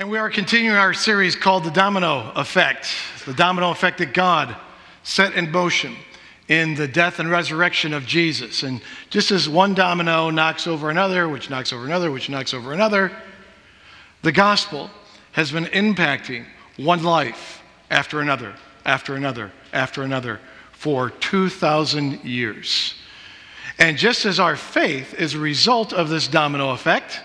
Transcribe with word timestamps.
And 0.00 0.08
we 0.08 0.18
are 0.18 0.30
continuing 0.30 0.76
our 0.76 0.94
series 0.94 1.34
called 1.34 1.64
The 1.64 1.72
Domino 1.72 2.30
Effect, 2.36 2.86
the 3.26 3.34
domino 3.34 3.72
effect 3.72 3.98
that 3.98 4.14
God 4.14 4.54
set 5.02 5.34
in 5.34 5.50
motion 5.50 5.96
in 6.46 6.76
the 6.76 6.86
death 6.86 7.18
and 7.18 7.28
resurrection 7.28 7.92
of 7.92 8.06
Jesus. 8.06 8.62
And 8.62 8.80
just 9.10 9.32
as 9.32 9.48
one 9.48 9.74
domino 9.74 10.30
knocks 10.30 10.68
over 10.68 10.88
another, 10.88 11.28
which 11.28 11.50
knocks 11.50 11.72
over 11.72 11.84
another, 11.84 12.12
which 12.12 12.30
knocks 12.30 12.54
over 12.54 12.72
another, 12.72 13.10
the 14.22 14.30
gospel 14.30 14.88
has 15.32 15.50
been 15.50 15.64
impacting 15.64 16.44
one 16.76 17.02
life 17.02 17.60
after 17.90 18.20
another, 18.20 18.54
after 18.84 19.16
another, 19.16 19.50
after 19.72 20.04
another 20.04 20.38
for 20.70 21.10
2,000 21.10 22.22
years. 22.22 22.94
And 23.80 23.98
just 23.98 24.26
as 24.26 24.38
our 24.38 24.54
faith 24.54 25.14
is 25.14 25.34
a 25.34 25.40
result 25.40 25.92
of 25.92 26.08
this 26.08 26.28
domino 26.28 26.70
effect, 26.70 27.18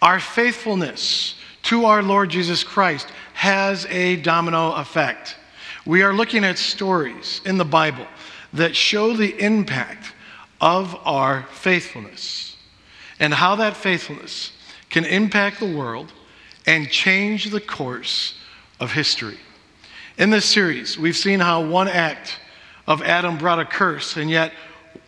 our 0.00 0.18
faithfulness 0.18 1.34
to 1.64 1.86
our 1.86 2.02
Lord 2.02 2.30
Jesus 2.30 2.62
Christ 2.62 3.08
has 3.32 3.86
a 3.86 4.16
domino 4.16 4.72
effect. 4.72 5.36
We 5.86 6.02
are 6.02 6.12
looking 6.12 6.44
at 6.44 6.58
stories 6.58 7.40
in 7.44 7.58
the 7.58 7.64
Bible 7.64 8.06
that 8.52 8.76
show 8.76 9.16
the 9.16 9.34
impact 9.42 10.12
of 10.60 10.94
our 11.04 11.44
faithfulness 11.50 12.56
and 13.18 13.32
how 13.32 13.56
that 13.56 13.76
faithfulness 13.76 14.52
can 14.90 15.04
impact 15.04 15.58
the 15.58 15.74
world 15.74 16.12
and 16.66 16.90
change 16.90 17.50
the 17.50 17.60
course 17.60 18.34
of 18.78 18.92
history. 18.92 19.38
In 20.18 20.30
this 20.30 20.44
series, 20.44 20.98
we've 20.98 21.16
seen 21.16 21.40
how 21.40 21.64
one 21.64 21.88
act 21.88 22.38
of 22.86 23.02
Adam 23.02 23.38
brought 23.38 23.58
a 23.58 23.64
curse, 23.64 24.16
and 24.16 24.30
yet 24.30 24.52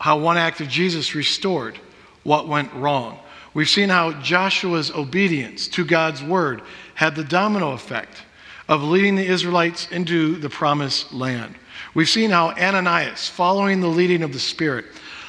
how 0.00 0.18
one 0.18 0.36
act 0.36 0.60
of 0.60 0.68
Jesus 0.68 1.14
restored 1.14 1.78
what 2.24 2.48
went 2.48 2.72
wrong. 2.72 3.18
We've 3.56 3.66
seen 3.66 3.88
how 3.88 4.12
Joshua's 4.12 4.90
obedience 4.90 5.66
to 5.68 5.84
God's 5.86 6.22
word 6.22 6.60
had 6.94 7.16
the 7.16 7.24
domino 7.24 7.72
effect 7.72 8.22
of 8.68 8.82
leading 8.82 9.16
the 9.16 9.24
Israelites 9.24 9.88
into 9.90 10.36
the 10.36 10.50
promised 10.50 11.14
land. 11.14 11.54
We've 11.94 12.06
seen 12.06 12.28
how 12.28 12.50
Ananias, 12.50 13.30
following 13.30 13.80
the 13.80 13.86
leading 13.86 14.22
of 14.22 14.34
the 14.34 14.38
Spirit, 14.38 14.84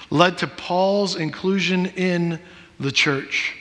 led 0.10 0.38
to 0.40 0.48
Paul's 0.48 1.16
inclusion 1.16 1.86
in 1.86 2.38
the 2.82 2.92
church. 2.92 3.56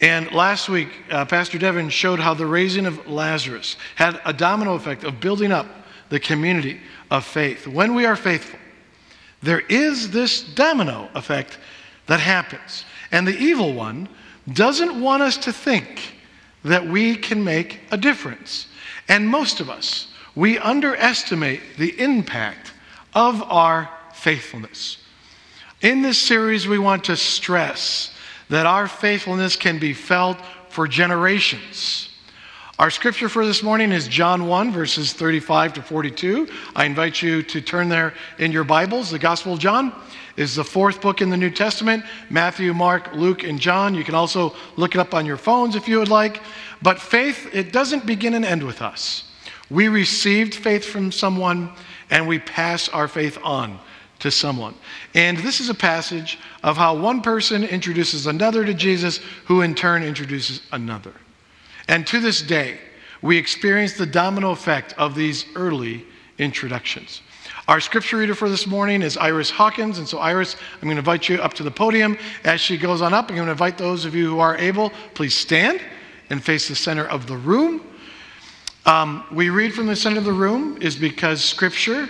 And 0.00 0.30
last 0.30 0.68
week, 0.68 0.90
uh, 1.10 1.24
Pastor 1.24 1.58
Devin 1.58 1.88
showed 1.88 2.20
how 2.20 2.34
the 2.34 2.46
raising 2.46 2.86
of 2.86 3.08
Lazarus 3.08 3.76
had 3.96 4.20
a 4.24 4.32
domino 4.32 4.74
effect 4.74 5.02
of 5.02 5.18
building 5.18 5.50
up 5.50 5.66
the 6.08 6.20
community 6.20 6.80
of 7.10 7.24
faith. 7.24 7.66
When 7.66 7.96
we 7.96 8.06
are 8.06 8.14
faithful, 8.14 8.60
there 9.42 9.58
is 9.58 10.12
this 10.12 10.40
domino 10.40 11.08
effect 11.16 11.58
that 12.06 12.20
happens. 12.20 12.84
And 13.16 13.26
the 13.26 13.38
evil 13.38 13.72
one 13.72 14.10
doesn't 14.52 15.00
want 15.00 15.22
us 15.22 15.38
to 15.38 15.50
think 15.50 16.12
that 16.64 16.86
we 16.86 17.16
can 17.16 17.42
make 17.42 17.80
a 17.90 17.96
difference. 17.96 18.66
And 19.08 19.26
most 19.26 19.58
of 19.58 19.70
us, 19.70 20.08
we 20.34 20.58
underestimate 20.58 21.62
the 21.78 21.98
impact 21.98 22.74
of 23.14 23.42
our 23.44 23.88
faithfulness. 24.12 24.98
In 25.80 26.02
this 26.02 26.18
series, 26.18 26.68
we 26.68 26.78
want 26.78 27.04
to 27.04 27.16
stress 27.16 28.14
that 28.50 28.66
our 28.66 28.86
faithfulness 28.86 29.56
can 29.56 29.78
be 29.78 29.94
felt 29.94 30.36
for 30.68 30.86
generations. 30.86 32.10
Our 32.78 32.90
scripture 32.90 33.30
for 33.30 33.46
this 33.46 33.62
morning 33.62 33.90
is 33.90 34.06
John 34.06 34.48
1, 34.48 34.70
verses 34.70 35.14
35 35.14 35.72
to 35.74 35.82
42. 35.82 36.46
I 36.74 36.84
invite 36.84 37.22
you 37.22 37.42
to 37.44 37.62
turn 37.62 37.88
there 37.88 38.12
in 38.38 38.52
your 38.52 38.64
Bibles. 38.64 39.10
The 39.10 39.18
Gospel 39.18 39.54
of 39.54 39.58
John 39.58 39.94
is 40.36 40.56
the 40.56 40.62
fourth 40.62 41.00
book 41.00 41.22
in 41.22 41.30
the 41.30 41.38
New 41.38 41.48
Testament 41.48 42.04
Matthew, 42.28 42.74
Mark, 42.74 43.14
Luke, 43.14 43.44
and 43.44 43.58
John. 43.58 43.94
You 43.94 44.04
can 44.04 44.14
also 44.14 44.54
look 44.76 44.94
it 44.94 44.98
up 44.98 45.14
on 45.14 45.24
your 45.24 45.38
phones 45.38 45.74
if 45.74 45.88
you 45.88 45.98
would 46.00 46.10
like. 46.10 46.42
But 46.82 47.00
faith, 47.00 47.48
it 47.54 47.72
doesn't 47.72 48.04
begin 48.04 48.34
and 48.34 48.44
end 48.44 48.62
with 48.62 48.82
us. 48.82 49.24
We 49.70 49.88
received 49.88 50.54
faith 50.54 50.84
from 50.84 51.10
someone 51.12 51.72
and 52.10 52.28
we 52.28 52.40
pass 52.40 52.90
our 52.90 53.08
faith 53.08 53.38
on 53.42 53.78
to 54.18 54.30
someone. 54.30 54.74
And 55.14 55.38
this 55.38 55.60
is 55.60 55.70
a 55.70 55.74
passage 55.74 56.38
of 56.62 56.76
how 56.76 56.94
one 56.94 57.22
person 57.22 57.64
introduces 57.64 58.26
another 58.26 58.66
to 58.66 58.74
Jesus, 58.74 59.20
who 59.46 59.62
in 59.62 59.74
turn 59.74 60.02
introduces 60.02 60.60
another. 60.72 61.14
And 61.88 62.06
to 62.08 62.20
this 62.20 62.42
day, 62.42 62.78
we 63.22 63.36
experience 63.38 63.94
the 63.94 64.06
domino 64.06 64.50
effect 64.50 64.94
of 64.98 65.14
these 65.14 65.46
early 65.54 66.04
introductions. 66.38 67.22
Our 67.68 67.80
scripture 67.80 68.18
reader 68.18 68.34
for 68.34 68.48
this 68.48 68.66
morning 68.66 69.02
is 69.02 69.16
Iris 69.16 69.50
Hawkins. 69.50 69.98
And 69.98 70.06
so, 70.06 70.18
Iris, 70.18 70.54
I'm 70.74 70.82
going 70.82 70.96
to 70.96 71.00
invite 71.00 71.28
you 71.28 71.36
up 71.36 71.54
to 71.54 71.62
the 71.62 71.70
podium. 71.70 72.16
As 72.44 72.60
she 72.60 72.76
goes 72.76 73.02
on 73.02 73.12
up, 73.12 73.28
I'm 73.28 73.34
going 73.34 73.46
to 73.46 73.52
invite 73.52 73.76
those 73.76 74.04
of 74.04 74.14
you 74.14 74.28
who 74.28 74.38
are 74.38 74.56
able, 74.56 74.92
please 75.14 75.34
stand 75.34 75.80
and 76.30 76.42
face 76.42 76.68
the 76.68 76.76
center 76.76 77.06
of 77.06 77.26
the 77.26 77.36
room. 77.36 77.84
Um, 78.84 79.24
we 79.32 79.50
read 79.50 79.74
from 79.74 79.86
the 79.86 79.96
center 79.96 80.18
of 80.18 80.24
the 80.24 80.32
room 80.32 80.78
is 80.80 80.94
because 80.94 81.42
scripture 81.42 82.08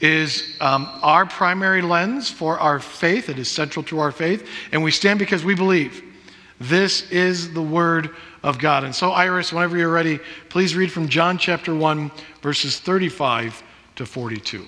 is 0.00 0.56
um, 0.60 0.88
our 1.00 1.26
primary 1.26 1.80
lens 1.80 2.28
for 2.28 2.58
our 2.58 2.80
faith. 2.80 3.28
It 3.28 3.38
is 3.38 3.48
central 3.48 3.84
to 3.84 4.00
our 4.00 4.10
faith. 4.10 4.48
And 4.72 4.82
we 4.82 4.90
stand 4.90 5.20
because 5.20 5.44
we 5.44 5.54
believe 5.54 6.02
this 6.58 7.08
is 7.12 7.54
the 7.54 7.62
word 7.62 8.10
of 8.42 8.58
God. 8.58 8.84
And 8.84 8.94
so, 8.94 9.10
Iris, 9.10 9.52
whenever 9.52 9.76
you're 9.76 9.92
ready, 9.92 10.18
please 10.48 10.74
read 10.74 10.90
from 10.90 11.08
John 11.08 11.38
chapter 11.38 11.74
1, 11.74 12.10
verses 12.42 12.78
35 12.78 13.62
to 13.96 14.06
42. 14.06 14.66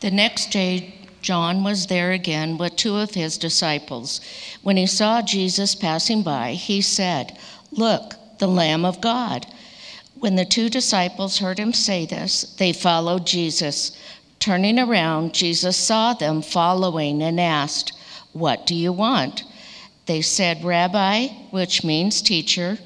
The 0.00 0.10
next 0.10 0.50
day, 0.50 0.94
John 1.22 1.62
was 1.62 1.86
there 1.86 2.10
again 2.10 2.58
with 2.58 2.76
two 2.76 2.96
of 2.96 3.14
his 3.14 3.38
disciples. 3.38 4.20
When 4.62 4.76
he 4.76 4.86
saw 4.86 5.22
Jesus 5.22 5.74
passing 5.74 6.22
by, 6.22 6.52
he 6.54 6.82
said, 6.82 7.38
Look, 7.70 8.14
the 8.38 8.48
Lamb 8.48 8.84
of 8.84 9.00
God. 9.00 9.46
When 10.16 10.36
the 10.36 10.44
two 10.44 10.68
disciples 10.68 11.38
heard 11.38 11.58
him 11.58 11.72
say 11.72 12.06
this, 12.06 12.42
they 12.58 12.72
followed 12.72 13.26
Jesus. 13.26 13.96
Turning 14.40 14.78
around, 14.78 15.34
Jesus 15.34 15.76
saw 15.76 16.14
them 16.14 16.42
following 16.42 17.22
and 17.22 17.40
asked, 17.40 17.92
What 18.32 18.66
do 18.66 18.74
you 18.74 18.92
want? 18.92 19.44
They 20.06 20.20
said, 20.20 20.64
Rabbi, 20.64 21.28
which 21.50 21.84
means 21.84 22.22
teacher, 22.22 22.78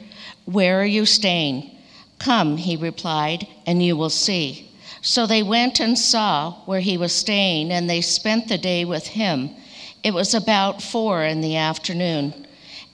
where 0.44 0.80
are 0.80 0.86
you 0.86 1.06
staying? 1.06 1.70
Come, 2.18 2.56
he 2.56 2.76
replied, 2.76 3.46
and 3.66 3.82
you 3.82 3.96
will 3.96 4.10
see. 4.10 4.70
So 5.02 5.26
they 5.26 5.42
went 5.42 5.80
and 5.80 5.98
saw 5.98 6.52
where 6.66 6.80
he 6.80 6.96
was 6.96 7.14
staying, 7.14 7.70
and 7.70 7.88
they 7.88 8.00
spent 8.00 8.48
the 8.48 8.58
day 8.58 8.84
with 8.84 9.06
him. 9.06 9.50
It 10.02 10.14
was 10.14 10.34
about 10.34 10.82
four 10.82 11.24
in 11.24 11.40
the 11.40 11.56
afternoon. 11.56 12.46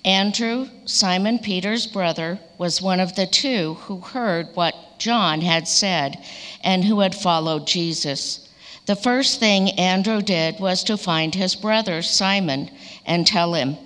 Andrew, 0.04 0.68
Simon 0.84 1.38
Peter's 1.38 1.86
brother, 1.86 2.38
was 2.58 2.82
one 2.82 3.00
of 3.00 3.14
the 3.14 3.26
two 3.26 3.74
who 3.82 4.00
heard 4.00 4.48
what 4.54 4.98
John 4.98 5.40
had 5.40 5.68
said 5.68 6.18
and 6.62 6.84
who 6.84 7.00
had 7.00 7.14
followed 7.14 7.66
Jesus. 7.66 8.48
The 8.86 8.96
first 8.96 9.38
thing 9.38 9.70
Andrew 9.70 10.22
did 10.22 10.58
was 10.58 10.82
to 10.84 10.96
find 10.96 11.34
his 11.34 11.54
brother 11.54 12.02
Simon 12.02 12.70
and 13.06 13.26
tell 13.26 13.54
him, 13.54 13.76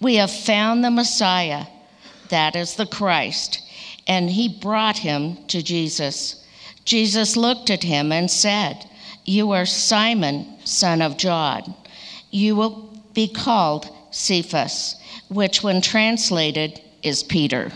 We 0.00 0.16
have 0.16 0.30
found 0.30 0.84
the 0.84 0.90
Messiah, 0.90 1.66
that 2.28 2.56
is 2.56 2.76
the 2.76 2.86
Christ. 2.86 3.60
And 4.06 4.28
he 4.30 4.48
brought 4.48 4.98
him 4.98 5.44
to 5.46 5.62
Jesus. 5.62 6.44
Jesus 6.84 7.36
looked 7.36 7.70
at 7.70 7.82
him 7.82 8.12
and 8.12 8.30
said, 8.30 8.88
You 9.24 9.52
are 9.52 9.66
Simon, 9.66 10.58
son 10.64 11.00
of 11.00 11.16
John. 11.16 11.74
You 12.30 12.56
will 12.56 13.02
be 13.14 13.28
called 13.28 13.88
Cephas, 14.10 14.96
which, 15.28 15.62
when 15.62 15.80
translated, 15.80 16.80
is 17.02 17.22
Peter. 17.22 17.72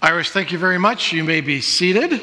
Iris, 0.00 0.30
thank 0.30 0.52
you 0.52 0.58
very 0.58 0.78
much. 0.78 1.12
You 1.12 1.24
may 1.24 1.40
be 1.40 1.60
seated. 1.60 2.22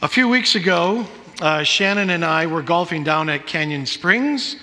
A 0.00 0.08
few 0.08 0.28
weeks 0.28 0.54
ago, 0.54 1.06
uh, 1.40 1.62
Shannon 1.62 2.10
and 2.10 2.24
I 2.24 2.46
were 2.46 2.62
golfing 2.62 3.04
down 3.04 3.28
at 3.28 3.46
Canyon 3.46 3.86
Springs. 3.86 4.56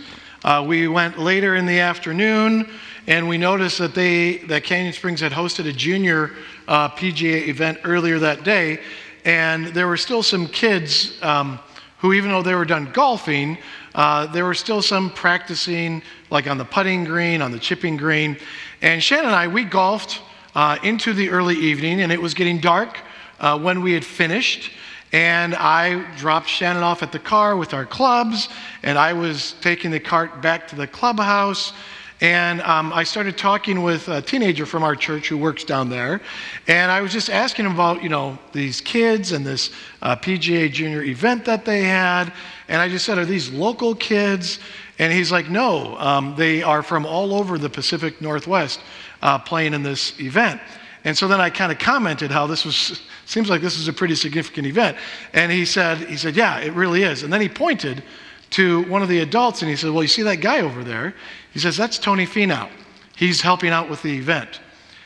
Uh, 0.44 0.64
we 0.66 0.88
went 0.88 1.20
later 1.20 1.56
in 1.56 1.66
the 1.66 1.80
afternoon, 1.80 2.70
and 3.08 3.28
we 3.28 3.38
noticed 3.38 3.78
that 3.78 3.94
they 3.94 4.38
that 4.38 4.64
Canyon 4.64 4.94
Springs 4.94 5.20
had 5.20 5.34
hosted 5.34 5.68
a 5.68 5.74
junior 5.74 6.32
uh, 6.68 6.88
PGA 6.90 7.47
event 7.50 7.80
earlier 7.84 8.20
that 8.20 8.46
day, 8.46 8.80
and 9.26 9.68
there 9.68 9.88
were 9.88 9.97
still 9.97 10.24
some 10.24 10.47
kids 10.47 11.22
um, 11.22 11.59
who, 11.97 12.14
even 12.14 12.32
though 12.32 12.41
they 12.41 12.56
were 12.56 12.64
done 12.64 12.90
golfing, 12.94 13.58
uh, 13.96 14.28
there 14.28 14.46
were 14.46 14.53
still 14.53 14.82
some 14.82 15.09
practicing, 15.09 16.02
like 16.30 16.47
on 16.47 16.58
the 16.58 16.64
putting 16.64 17.03
green, 17.03 17.42
on 17.42 17.52
the 17.52 17.59
chipping 17.59 17.97
green. 17.97 18.38
And 18.82 19.03
Shannon 19.03 19.26
and 19.26 19.35
I, 19.35 19.47
we 19.50 19.66
golfed 19.66 20.22
uh, 20.56 20.78
into 20.84 21.14
the 21.14 21.32
early 21.32 21.56
evening, 21.56 22.00
and 22.00 22.14
it 22.14 22.22
was 22.22 22.34
getting 22.34 22.59
dark 22.59 22.97
uh, 23.42 23.59
when 23.59 23.82
we 23.82 23.92
had 23.92 24.06
finished. 24.06 24.72
And 25.11 25.56
I 25.56 26.06
dropped 26.17 26.47
Shannon 26.47 26.84
off 26.84 27.02
at 27.02 27.11
the 27.11 27.20
car 27.20 27.58
with 27.58 27.73
our 27.73 27.85
clubs, 27.85 28.50
and 28.84 28.97
I 28.97 29.14
was 29.14 29.56
taking 29.61 29.90
the 29.91 30.00
cart 30.00 30.41
back 30.41 30.67
to 30.70 30.76
the 30.76 30.88
clubhouse. 30.88 31.73
And 32.22 32.61
um, 32.61 32.91
I 32.91 33.03
started 33.03 33.38
talking 33.38 33.82
with 33.82 34.09
a 34.09 34.22
teenager 34.22 34.66
from 34.66 34.84
our 34.84 34.96
church 34.96 35.29
who 35.29 35.38
works 35.38 35.64
down 35.64 35.90
there. 35.90 36.20
And 36.67 36.91
I 36.91 37.00
was 37.00 37.14
just 37.14 37.29
asking 37.29 37.66
him 37.66 37.72
about, 37.72 38.03
you 38.03 38.09
know, 38.09 38.38
these 38.52 38.82
kids 38.82 39.32
and 39.32 39.46
this 39.46 39.72
uh, 40.02 40.17
PGA 40.17 40.70
junior 40.72 41.02
event 41.02 41.46
that 41.46 41.64
they 41.64 41.84
had. 41.84 42.34
And 42.67 42.82
I 42.82 42.90
just 42.90 43.06
said, 43.06 43.17
Are 43.17 43.26
these 43.26 43.50
local 43.50 43.96
kids? 43.96 44.59
And 45.00 45.14
he's 45.14 45.32
like, 45.32 45.50
No, 45.50 45.97
um, 45.97 46.35
they 46.38 46.61
are 46.61 46.84
from 46.84 47.06
all 47.06 47.34
over 47.34 47.58
the 47.58 47.70
Pacific 47.70 48.22
Northwest. 48.22 48.82
uh, 49.22 49.40
playing 49.40 49.73
in 49.73 49.84
this 49.84 50.20
event. 50.20 50.61
And 51.05 51.17
so 51.17 51.28
then 51.28 51.40
I 51.40 51.49
kind 51.49 51.72
of 51.72 51.79
commented 51.79 52.29
how 52.29 52.46
this 52.46 52.66
was, 52.66 53.01
seems 53.25 53.49
like 53.49 53.61
this 53.61 53.78
is 53.78 53.87
a 53.87 53.93
pretty 53.93 54.16
significant 54.16 54.67
event. 54.67 54.97
And 55.34 55.51
he 55.51 55.66
said, 55.66 55.97
he 55.99 56.17
said, 56.17 56.35
yeah, 56.35 56.59
it 56.59 56.73
really 56.73 57.03
is. 57.03 57.23
And 57.23 57.31
then 57.31 57.41
he 57.41 57.49
pointed 57.49 58.03
to 58.51 58.84
one 58.85 59.01
of 59.01 59.09
the 59.09 59.19
adults 59.19 59.61
and 59.61 59.69
he 59.69 59.78
said, 59.78 59.91
well, 59.91 60.01
you 60.01 60.09
see 60.09 60.23
that 60.23 60.37
guy 60.37 60.61
over 60.61 60.84
there? 60.84 61.13
He 61.53 61.59
says, 61.59 61.78
that's 61.78 61.97
Tony 61.97 62.25
Finau. 62.25 62.69
He's 63.16 63.41
helping 63.41 63.69
out 63.69 63.90
with 63.90 64.01
the 64.01 64.17
event. 64.17 64.59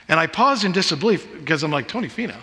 And 0.08 0.20
I 0.20 0.28
paused 0.28 0.66
in 0.66 0.72
disbelief 0.72 1.28
because 1.40 1.64
I'm 1.64 1.72
like, 1.72 1.88
Tony 1.88 2.08
Finau, 2.08 2.40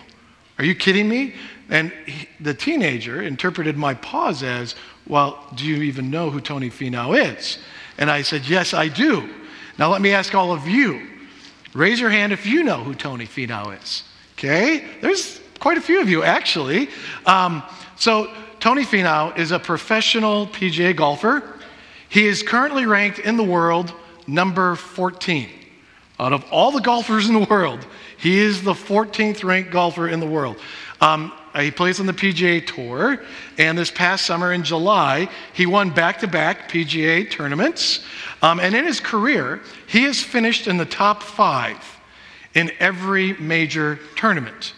are 0.57 0.65
you 0.65 0.75
kidding 0.75 1.07
me? 1.07 1.33
And 1.69 1.91
he, 2.05 2.27
the 2.39 2.53
teenager 2.53 3.21
interpreted 3.21 3.77
my 3.77 3.93
pause 3.95 4.43
as, 4.43 4.75
well, 5.07 5.45
do 5.55 5.65
you 5.65 5.81
even 5.83 6.09
know 6.09 6.29
who 6.29 6.41
Tony 6.41 6.69
Finau 6.69 7.17
is? 7.17 7.59
And 7.97 8.09
I 8.09 8.21
said, 8.21 8.47
yes, 8.47 8.73
I 8.73 8.87
do. 8.87 9.29
Now 9.77 9.89
let 9.89 10.01
me 10.01 10.13
ask 10.13 10.35
all 10.35 10.51
of 10.51 10.67
you. 10.67 11.07
Raise 11.73 11.99
your 11.99 12.09
hand 12.09 12.33
if 12.33 12.45
you 12.45 12.63
know 12.63 12.83
who 12.83 12.93
Tony 12.93 13.25
Finau 13.25 13.77
is. 13.81 14.03
Okay? 14.33 14.85
There's 15.01 15.39
quite 15.59 15.77
a 15.77 15.81
few 15.81 16.01
of 16.01 16.09
you, 16.09 16.23
actually. 16.23 16.89
Um, 17.25 17.63
so, 17.95 18.33
Tony 18.59 18.83
Finau 18.83 19.35
is 19.37 19.51
a 19.51 19.59
professional 19.59 20.47
PGA 20.47 20.95
golfer. 20.95 21.59
He 22.09 22.27
is 22.27 22.43
currently 22.43 22.85
ranked 22.85 23.19
in 23.19 23.37
the 23.37 23.43
world 23.43 23.93
number 24.27 24.75
14. 24.75 25.49
Out 26.19 26.33
of 26.33 26.43
all 26.51 26.71
the 26.71 26.81
golfers 26.81 27.27
in 27.27 27.33
the 27.33 27.47
world, 27.49 27.85
he 28.17 28.39
is 28.39 28.63
the 28.63 28.73
14th 28.73 29.43
ranked 29.43 29.71
golfer 29.71 30.07
in 30.07 30.19
the 30.19 30.27
world. 30.27 30.57
Um, 30.99 31.31
he 31.55 31.71
plays 31.71 31.99
on 31.99 32.05
the 32.05 32.13
PGA 32.13 32.65
Tour, 32.65 33.21
and 33.57 33.77
this 33.77 33.91
past 33.91 34.25
summer 34.25 34.53
in 34.53 34.63
July, 34.63 35.29
he 35.53 35.65
won 35.65 35.89
back 35.89 36.19
to 36.19 36.27
back 36.27 36.71
PGA 36.71 37.29
tournaments. 37.29 38.05
Um, 38.41 38.59
and 38.59 38.73
in 38.73 38.85
his 38.85 38.99
career, 38.99 39.61
he 39.87 40.03
has 40.03 40.21
finished 40.21 40.67
in 40.67 40.77
the 40.77 40.85
top 40.85 41.21
five 41.21 41.77
in 42.53 42.71
every 42.79 43.33
major 43.33 43.99
tournament. 44.15 44.73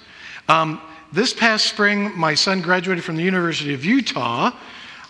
Um, 0.47 0.81
this 1.11 1.33
past 1.33 1.67
spring, 1.67 2.17
my 2.17 2.33
son 2.33 2.61
graduated 2.61 3.03
from 3.03 3.17
the 3.17 3.23
University 3.23 3.73
of 3.73 3.85
Utah, 3.85 4.51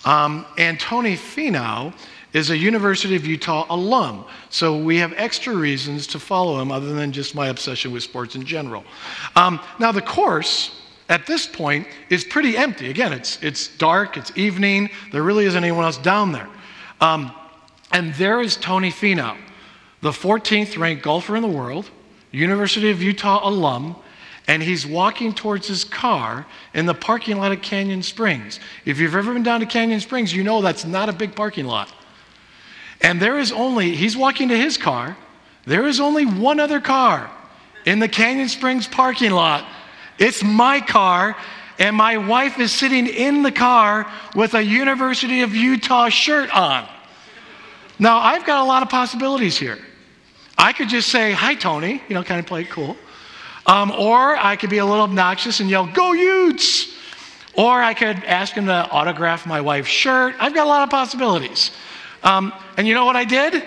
um, 0.05 0.45
and 0.57 0.79
Tony 0.79 1.15
Finau 1.15 1.93
is 2.33 2.49
a 2.49 2.57
University 2.57 3.15
of 3.15 3.25
Utah 3.25 3.65
alum. 3.69 4.25
So 4.49 4.77
we 4.77 4.97
have 4.97 5.13
extra 5.15 5.55
reasons 5.55 6.07
to 6.07 6.19
follow 6.19 6.59
him 6.59 6.71
other 6.71 6.93
than 6.93 7.11
just 7.11 7.35
my 7.35 7.47
obsession 7.47 7.91
with 7.91 8.03
sports 8.03 8.35
in 8.35 8.43
general. 8.43 8.83
Um, 9.35 9.59
now, 9.79 9.91
the 9.91 10.01
course 10.01 10.71
at 11.09 11.27
this 11.27 11.47
point 11.47 11.87
is 12.09 12.23
pretty 12.23 12.57
empty. 12.57 12.89
Again, 12.89 13.13
it's, 13.13 13.41
it's 13.43 13.67
dark, 13.77 14.17
it's 14.17 14.35
evening, 14.37 14.89
there 15.11 15.23
really 15.23 15.45
isn't 15.45 15.63
anyone 15.63 15.83
else 15.83 15.97
down 15.97 16.31
there. 16.31 16.49
Um, 17.01 17.31
and 17.91 18.13
there 18.15 18.41
is 18.41 18.55
Tony 18.55 18.91
Finau, 18.91 19.37
the 20.01 20.11
14th 20.11 20.77
ranked 20.77 21.03
golfer 21.03 21.35
in 21.35 21.41
the 21.41 21.47
world, 21.47 21.89
University 22.31 22.89
of 22.89 23.01
Utah 23.01 23.47
alum, 23.47 23.95
and 24.47 24.61
he's 24.61 24.85
walking 24.85 25.33
towards 25.33 25.67
his 25.67 25.85
car 25.85 26.45
in 26.73 26.85
the 26.85 26.93
parking 26.93 27.37
lot 27.37 27.51
at 27.51 27.61
Canyon 27.61 28.03
Springs. 28.03 28.59
If 28.85 28.99
you've 28.99 29.15
ever 29.15 29.33
been 29.33 29.43
down 29.43 29.61
to 29.61 29.65
Canyon 29.65 29.99
Springs, 29.99 30.33
you 30.33 30.43
know 30.43 30.61
that's 30.61 30.85
not 30.85 31.07
a 31.07 31.13
big 31.13 31.35
parking 31.35 31.65
lot. 31.65 31.93
And 33.01 33.21
there 33.21 33.39
is 33.39 33.51
only, 33.51 33.95
he's 33.95 34.17
walking 34.17 34.49
to 34.49 34.57
his 34.57 34.77
car, 34.77 35.15
there 35.65 35.87
is 35.87 35.99
only 35.99 36.25
one 36.25 36.59
other 36.59 36.81
car 36.81 37.29
in 37.85 37.99
the 37.99 38.07
Canyon 38.07 38.49
Springs 38.49 38.87
parking 38.87 39.31
lot. 39.31 39.65
It's 40.19 40.43
my 40.43 40.79
car, 40.79 41.35
and 41.79 41.95
my 41.95 42.17
wife 42.17 42.59
is 42.59 42.71
sitting 42.71 43.07
in 43.07 43.43
the 43.43 43.51
car 43.51 44.11
with 44.35 44.53
a 44.53 44.63
University 44.63 45.41
of 45.41 45.55
Utah 45.55 46.09
shirt 46.09 46.55
on. 46.55 46.87
Now, 47.99 48.19
I've 48.19 48.45
got 48.45 48.61
a 48.61 48.65
lot 48.65 48.83
of 48.83 48.89
possibilities 48.89 49.57
here. 49.57 49.79
I 50.57 50.73
could 50.73 50.89
just 50.89 51.09
say, 51.09 51.31
Hi, 51.31 51.55
Tony, 51.55 52.01
you 52.07 52.15
know, 52.15 52.23
kind 52.23 52.39
of 52.39 52.45
play 52.45 52.61
it 52.61 52.69
cool. 52.69 52.95
Um, 53.65 53.91
or 53.91 54.35
I 54.35 54.55
could 54.55 54.69
be 54.69 54.79
a 54.79 54.85
little 54.85 55.03
obnoxious 55.03 55.59
and 55.59 55.69
yell, 55.69 55.87
Go 55.87 56.13
Utes! 56.13 56.93
Or 57.55 57.81
I 57.81 57.93
could 57.93 58.23
ask 58.23 58.53
him 58.53 58.65
to 58.65 58.89
autograph 58.89 59.45
my 59.45 59.61
wife's 59.61 59.89
shirt. 59.89 60.35
I've 60.39 60.55
got 60.55 60.65
a 60.65 60.69
lot 60.69 60.83
of 60.83 60.89
possibilities. 60.89 61.71
Um, 62.23 62.51
and 62.77 62.87
you 62.87 62.93
know 62.93 63.05
what 63.05 63.15
I 63.15 63.25
did? 63.25 63.63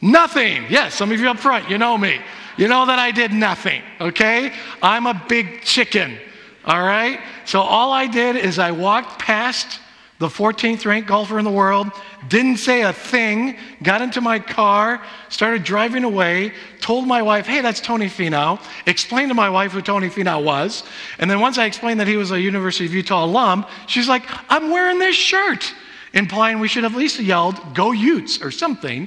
Nothing. 0.00 0.66
Yes, 0.68 0.94
some 0.94 1.10
of 1.10 1.18
you 1.18 1.28
up 1.28 1.38
front, 1.38 1.68
you 1.68 1.78
know 1.78 1.98
me. 1.98 2.20
You 2.56 2.68
know 2.68 2.86
that 2.86 2.98
I 2.98 3.10
did 3.10 3.32
nothing, 3.32 3.82
okay? 4.00 4.52
I'm 4.82 5.06
a 5.06 5.22
big 5.28 5.62
chicken, 5.62 6.18
all 6.64 6.82
right? 6.82 7.20
So 7.44 7.60
all 7.60 7.92
I 7.92 8.06
did 8.06 8.36
is 8.36 8.58
I 8.58 8.70
walked 8.70 9.18
past 9.18 9.80
the 10.18 10.28
14th 10.28 10.86
ranked 10.86 11.08
golfer 11.08 11.38
in 11.38 11.44
the 11.44 11.50
world, 11.50 11.90
didn't 12.28 12.56
say 12.56 12.82
a 12.82 12.92
thing, 12.92 13.58
got 13.82 14.00
into 14.00 14.22
my 14.22 14.38
car, 14.38 15.02
started 15.28 15.62
driving 15.62 16.04
away, 16.04 16.54
told 16.80 17.06
my 17.06 17.20
wife, 17.20 17.46
hey, 17.46 17.60
that's 17.60 17.80
Tony 17.80 18.06
Finau, 18.06 18.58
explained 18.86 19.28
to 19.28 19.34
my 19.34 19.50
wife 19.50 19.72
who 19.72 19.82
Tony 19.82 20.08
Finau 20.08 20.42
was, 20.42 20.84
and 21.18 21.30
then 21.30 21.40
once 21.40 21.58
I 21.58 21.66
explained 21.66 22.00
that 22.00 22.08
he 22.08 22.16
was 22.16 22.30
a 22.30 22.40
University 22.40 22.86
of 22.86 22.94
Utah 22.94 23.26
alum, 23.26 23.66
she's 23.86 24.08
like, 24.08 24.22
I'm 24.48 24.70
wearing 24.70 24.98
this 24.98 25.16
shirt 25.16 25.74
implying 26.14 26.60
we 26.60 26.68
should 26.68 26.82
have 26.82 26.94
at 26.94 26.98
least 26.98 27.20
yelled, 27.20 27.74
Go 27.74 27.92
Utes, 27.92 28.42
or 28.42 28.50
something. 28.50 29.06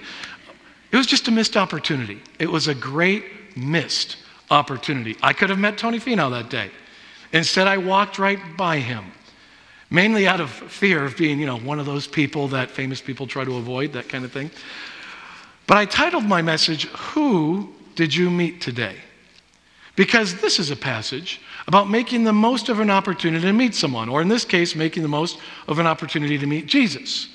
It 0.91 0.97
was 0.97 1.07
just 1.07 1.27
a 1.27 1.31
missed 1.31 1.57
opportunity. 1.57 2.21
It 2.37 2.51
was 2.51 2.67
a 2.67 2.75
great 2.75 3.23
missed 3.59 4.17
opportunity. 4.49 5.15
I 5.21 5.33
could 5.33 5.49
have 5.49 5.59
met 5.59 5.77
Tony 5.77 5.99
Finau 5.99 6.31
that 6.31 6.49
day. 6.49 6.71
Instead, 7.31 7.67
I 7.67 7.77
walked 7.77 8.17
right 8.17 8.39
by 8.57 8.79
him, 8.79 9.05
mainly 9.89 10.27
out 10.27 10.39
of 10.39 10.49
fear 10.49 11.03
of 11.03 11.15
being, 11.15 11.39
you 11.39 11.45
know, 11.45 11.57
one 11.57 11.79
of 11.79 11.85
those 11.85 12.07
people 12.07 12.47
that 12.49 12.71
famous 12.71 13.01
people 13.01 13.27
try 13.27 13.43
to 13.43 13.57
avoid, 13.57 13.93
that 13.93 14.09
kind 14.09 14.25
of 14.25 14.31
thing. 14.31 14.49
But 15.67 15.77
I 15.77 15.85
titled 15.85 16.25
my 16.25 16.41
message, 16.41 16.87
Who 16.87 17.71
Did 17.95 18.15
You 18.15 18.31
Meet 18.31 18.61
Today? 18.61 18.95
Because 19.95 20.41
this 20.41 20.59
is 20.59 20.71
a 20.71 20.75
passage 20.75 21.41
about 21.67 21.89
making 21.89 22.23
the 22.23 22.33
most 22.33 22.69
of 22.69 22.79
an 22.79 22.89
opportunity 22.89 23.45
to 23.45 23.53
meet 23.53 23.75
someone, 23.75 24.09
or 24.09 24.21
in 24.21 24.29
this 24.29 24.45
case, 24.45 24.75
making 24.75 25.03
the 25.03 25.09
most 25.09 25.37
of 25.67 25.77
an 25.77 25.85
opportunity 25.85 26.37
to 26.37 26.47
meet 26.47 26.65
Jesus. 26.65 27.27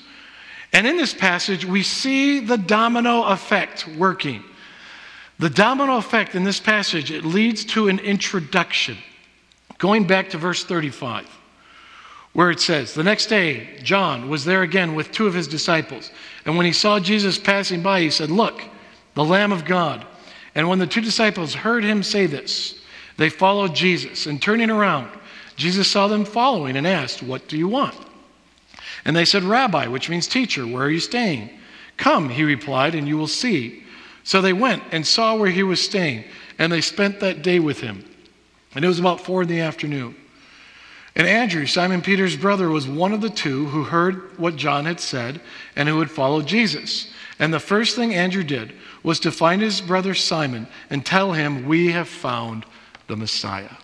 And 0.73 0.85
in 0.85 0.97
this 0.97 1.13
passage, 1.13 1.63
we 1.63 1.83
see 1.83 2.41
the 2.41 2.57
domino 2.57 3.23
effect 3.23 3.87
working. 3.87 4.43
The 5.39 5.49
domino 5.49 5.97
effect 5.97 6.35
in 6.35 6.43
this 6.43 6.59
passage, 6.59 7.11
it 7.11 7.25
leads 7.25 7.65
to 7.65 7.87
an 7.87 7.99
introduction. 7.99 8.97
Going 9.77 10.07
back 10.07 10.29
to 10.29 10.37
verse 10.37 10.63
35, 10.63 11.27
where 12.31 12.51
it 12.51 12.61
says, 12.61 12.93
The 12.93 13.03
next 13.03 13.25
day, 13.25 13.77
John 13.83 14.29
was 14.29 14.45
there 14.45 14.61
again 14.61 14.95
with 14.95 15.11
two 15.11 15.27
of 15.27 15.33
his 15.33 15.47
disciples. 15.47 16.11
And 16.45 16.55
when 16.55 16.65
he 16.65 16.71
saw 16.71 16.99
Jesus 16.99 17.37
passing 17.37 17.81
by, 17.81 18.01
he 18.01 18.09
said, 18.09 18.31
Look, 18.31 18.63
the 19.13 19.25
Lamb 19.25 19.51
of 19.51 19.65
God. 19.65 20.05
And 20.55 20.69
when 20.69 20.79
the 20.79 20.87
two 20.87 21.01
disciples 21.01 21.53
heard 21.53 21.83
him 21.83 22.01
say 22.01 22.27
this, 22.27 22.79
they 23.17 23.29
followed 23.29 23.75
Jesus. 23.75 24.25
And 24.27 24.41
turning 24.41 24.69
around, 24.69 25.09
Jesus 25.57 25.89
saw 25.89 26.07
them 26.07 26.23
following 26.23 26.77
and 26.77 26.87
asked, 26.87 27.21
What 27.21 27.49
do 27.49 27.57
you 27.57 27.67
want? 27.67 27.95
And 29.03 29.15
they 29.15 29.25
said, 29.25 29.43
Rabbi, 29.43 29.87
which 29.87 30.09
means 30.09 30.27
teacher, 30.27 30.65
where 30.65 30.83
are 30.83 30.89
you 30.89 31.01
staying? 31.01 31.49
Come, 31.97 32.29
he 32.29 32.43
replied, 32.43 32.95
and 32.95 33.07
you 33.07 33.17
will 33.17 33.27
see. 33.27 33.84
So 34.25 34.41
they 34.41 34.53
went 34.53 34.83
and 34.91 35.05
saw 35.05 35.35
where 35.35 35.51
he 35.51 35.63
was 35.63 35.79
staying, 35.79 36.25
and 36.57 36.71
they 36.71 36.81
spent 36.81 37.19
that 37.19 37.43
day 37.43 37.59
with 37.59 37.79
him. 37.79 38.03
And 38.73 38.83
it 38.83 38.87
was 38.87 38.99
about 38.99 39.21
four 39.21 39.43
in 39.43 39.47
the 39.47 39.61
afternoon. 39.61 40.15
And 41.15 41.27
Andrew, 41.27 41.67
Simon 41.67 42.01
Peter's 42.01 42.35
brother, 42.35 42.67
was 42.69 42.87
one 42.87 43.13
of 43.13 43.21
the 43.21 43.29
two 43.29 43.67
who 43.67 43.83
heard 43.83 44.37
what 44.37 44.55
John 44.55 44.85
had 44.85 44.99
said 44.99 45.39
and 45.75 45.87
who 45.87 45.99
had 45.99 46.09
followed 46.09 46.47
Jesus. 46.47 47.09
And 47.37 47.53
the 47.53 47.59
first 47.59 47.95
thing 47.95 48.15
Andrew 48.15 48.43
did 48.43 48.73
was 49.03 49.19
to 49.21 49.31
find 49.31 49.61
his 49.61 49.79
brother 49.79 50.15
Simon 50.15 50.67
and 50.89 51.05
tell 51.05 51.31
him, 51.31 51.67
We 51.67 51.91
have 51.91 52.09
found 52.09 52.65
the 53.07 53.15
Messiah. 53.15 53.77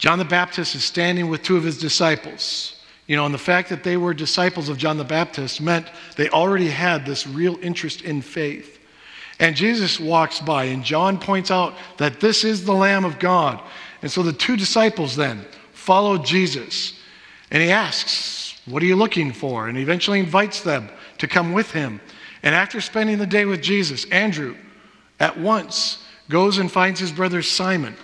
John 0.00 0.18
the 0.18 0.24
Baptist 0.24 0.74
is 0.74 0.84
standing 0.84 1.28
with 1.28 1.44
two 1.44 1.56
of 1.56 1.62
his 1.62 1.78
disciples. 1.78 2.83
You 3.06 3.16
know, 3.16 3.26
and 3.26 3.34
the 3.34 3.38
fact 3.38 3.68
that 3.68 3.84
they 3.84 3.96
were 3.96 4.14
disciples 4.14 4.68
of 4.68 4.78
John 4.78 4.96
the 4.96 5.04
Baptist 5.04 5.60
meant 5.60 5.86
they 6.16 6.28
already 6.30 6.68
had 6.68 7.04
this 7.04 7.26
real 7.26 7.58
interest 7.60 8.02
in 8.02 8.22
faith. 8.22 8.78
And 9.38 9.56
Jesus 9.56 10.00
walks 10.00 10.40
by, 10.40 10.64
and 10.64 10.84
John 10.84 11.18
points 11.18 11.50
out 11.50 11.74
that 11.98 12.20
this 12.20 12.44
is 12.44 12.64
the 12.64 12.72
Lamb 12.72 13.04
of 13.04 13.18
God. 13.18 13.60
And 14.00 14.10
so 14.10 14.22
the 14.22 14.32
two 14.32 14.56
disciples 14.56 15.16
then 15.16 15.44
follow 15.72 16.18
Jesus. 16.18 16.98
And 17.50 17.62
he 17.62 17.70
asks, 17.70 18.60
What 18.64 18.82
are 18.82 18.86
you 18.86 18.96
looking 18.96 19.32
for? 19.32 19.68
And 19.68 19.76
eventually 19.76 20.20
invites 20.20 20.60
them 20.60 20.88
to 21.18 21.28
come 21.28 21.52
with 21.52 21.72
him. 21.72 22.00
And 22.42 22.54
after 22.54 22.80
spending 22.80 23.18
the 23.18 23.26
day 23.26 23.44
with 23.44 23.60
Jesus, 23.60 24.04
Andrew 24.06 24.56
at 25.20 25.38
once 25.38 26.04
goes 26.28 26.58
and 26.58 26.70
finds 26.70 27.00
his 27.00 27.12
brother 27.12 27.42
Simon 27.42 27.96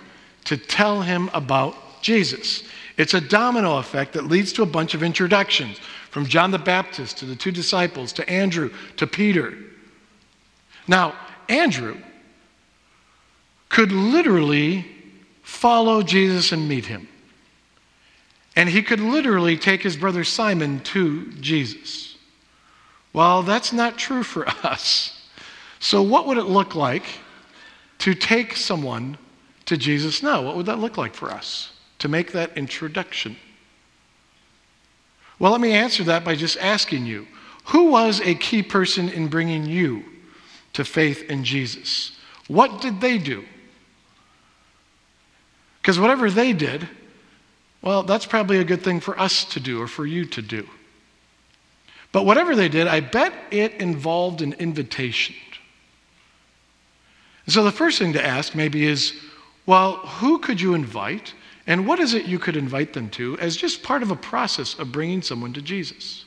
to 0.45 0.57
tell 0.57 1.01
him 1.01 1.29
about 1.33 1.75
Jesus. 2.01 2.63
It's 3.01 3.15
a 3.15 3.19
domino 3.19 3.77
effect 3.77 4.13
that 4.13 4.27
leads 4.27 4.53
to 4.53 4.61
a 4.61 4.67
bunch 4.67 4.93
of 4.93 5.01
introductions 5.01 5.79
from 6.11 6.27
John 6.27 6.51
the 6.51 6.59
Baptist 6.59 7.17
to 7.17 7.25
the 7.25 7.35
two 7.35 7.51
disciples 7.51 8.13
to 8.13 8.29
Andrew 8.29 8.71
to 8.97 9.07
Peter. 9.07 9.57
Now, 10.87 11.15
Andrew 11.49 11.97
could 13.69 13.91
literally 13.91 14.85
follow 15.41 16.03
Jesus 16.03 16.51
and 16.51 16.69
meet 16.69 16.85
him. 16.85 17.07
And 18.55 18.69
he 18.69 18.83
could 18.83 18.99
literally 18.99 19.57
take 19.57 19.81
his 19.81 19.97
brother 19.97 20.23
Simon 20.23 20.79
to 20.81 21.31
Jesus. 21.41 22.19
Well, 23.13 23.41
that's 23.41 23.73
not 23.73 23.97
true 23.97 24.21
for 24.21 24.47
us. 24.63 25.27
So, 25.79 26.03
what 26.03 26.27
would 26.27 26.37
it 26.37 26.43
look 26.43 26.75
like 26.75 27.05
to 27.97 28.13
take 28.13 28.55
someone 28.55 29.17
to 29.65 29.75
Jesus 29.75 30.21
now? 30.21 30.43
What 30.43 30.55
would 30.55 30.67
that 30.67 30.77
look 30.77 30.99
like 30.99 31.15
for 31.15 31.31
us 31.31 31.71
to 32.01 32.07
make 32.07 32.31
that 32.31 32.57
introduction? 32.57 33.37
Well, 35.37 35.51
let 35.51 35.61
me 35.61 35.71
answer 35.71 36.03
that 36.05 36.23
by 36.23 36.35
just 36.35 36.57
asking 36.57 37.05
you 37.05 37.27
who 37.65 37.91
was 37.91 38.19
a 38.21 38.33
key 38.33 38.63
person 38.63 39.07
in 39.07 39.27
bringing 39.27 39.65
you 39.65 40.03
to 40.73 40.83
faith 40.83 41.29
in 41.29 41.43
Jesus? 41.43 42.17
What 42.47 42.81
did 42.81 43.01
they 43.01 43.19
do? 43.19 43.45
Because 45.79 45.99
whatever 45.99 46.31
they 46.31 46.53
did, 46.53 46.89
well, 47.83 48.01
that's 48.01 48.25
probably 48.25 48.57
a 48.57 48.63
good 48.63 48.81
thing 48.81 48.99
for 48.99 49.19
us 49.19 49.45
to 49.45 49.59
do 49.59 49.79
or 49.79 49.87
for 49.87 50.05
you 50.05 50.25
to 50.25 50.41
do. 50.41 50.67
But 52.11 52.25
whatever 52.25 52.55
they 52.55 52.67
did, 52.67 52.87
I 52.87 52.99
bet 52.99 53.31
it 53.51 53.75
involved 53.75 54.41
an 54.41 54.53
invitation. 54.53 55.35
So 57.47 57.63
the 57.63 57.71
first 57.71 57.99
thing 57.99 58.13
to 58.13 58.25
ask 58.25 58.55
maybe 58.55 58.85
is 58.85 59.13
well, 59.67 59.97
who 59.97 60.39
could 60.39 60.59
you 60.59 60.73
invite? 60.73 61.35
And 61.71 61.87
what 61.87 62.01
is 62.01 62.13
it 62.13 62.25
you 62.25 62.37
could 62.37 62.57
invite 62.57 62.91
them 62.91 63.09
to 63.11 63.39
as 63.39 63.55
just 63.55 63.81
part 63.81 64.03
of 64.03 64.11
a 64.11 64.15
process 64.17 64.77
of 64.77 64.91
bringing 64.91 65.21
someone 65.21 65.53
to 65.53 65.61
Jesus? 65.61 66.25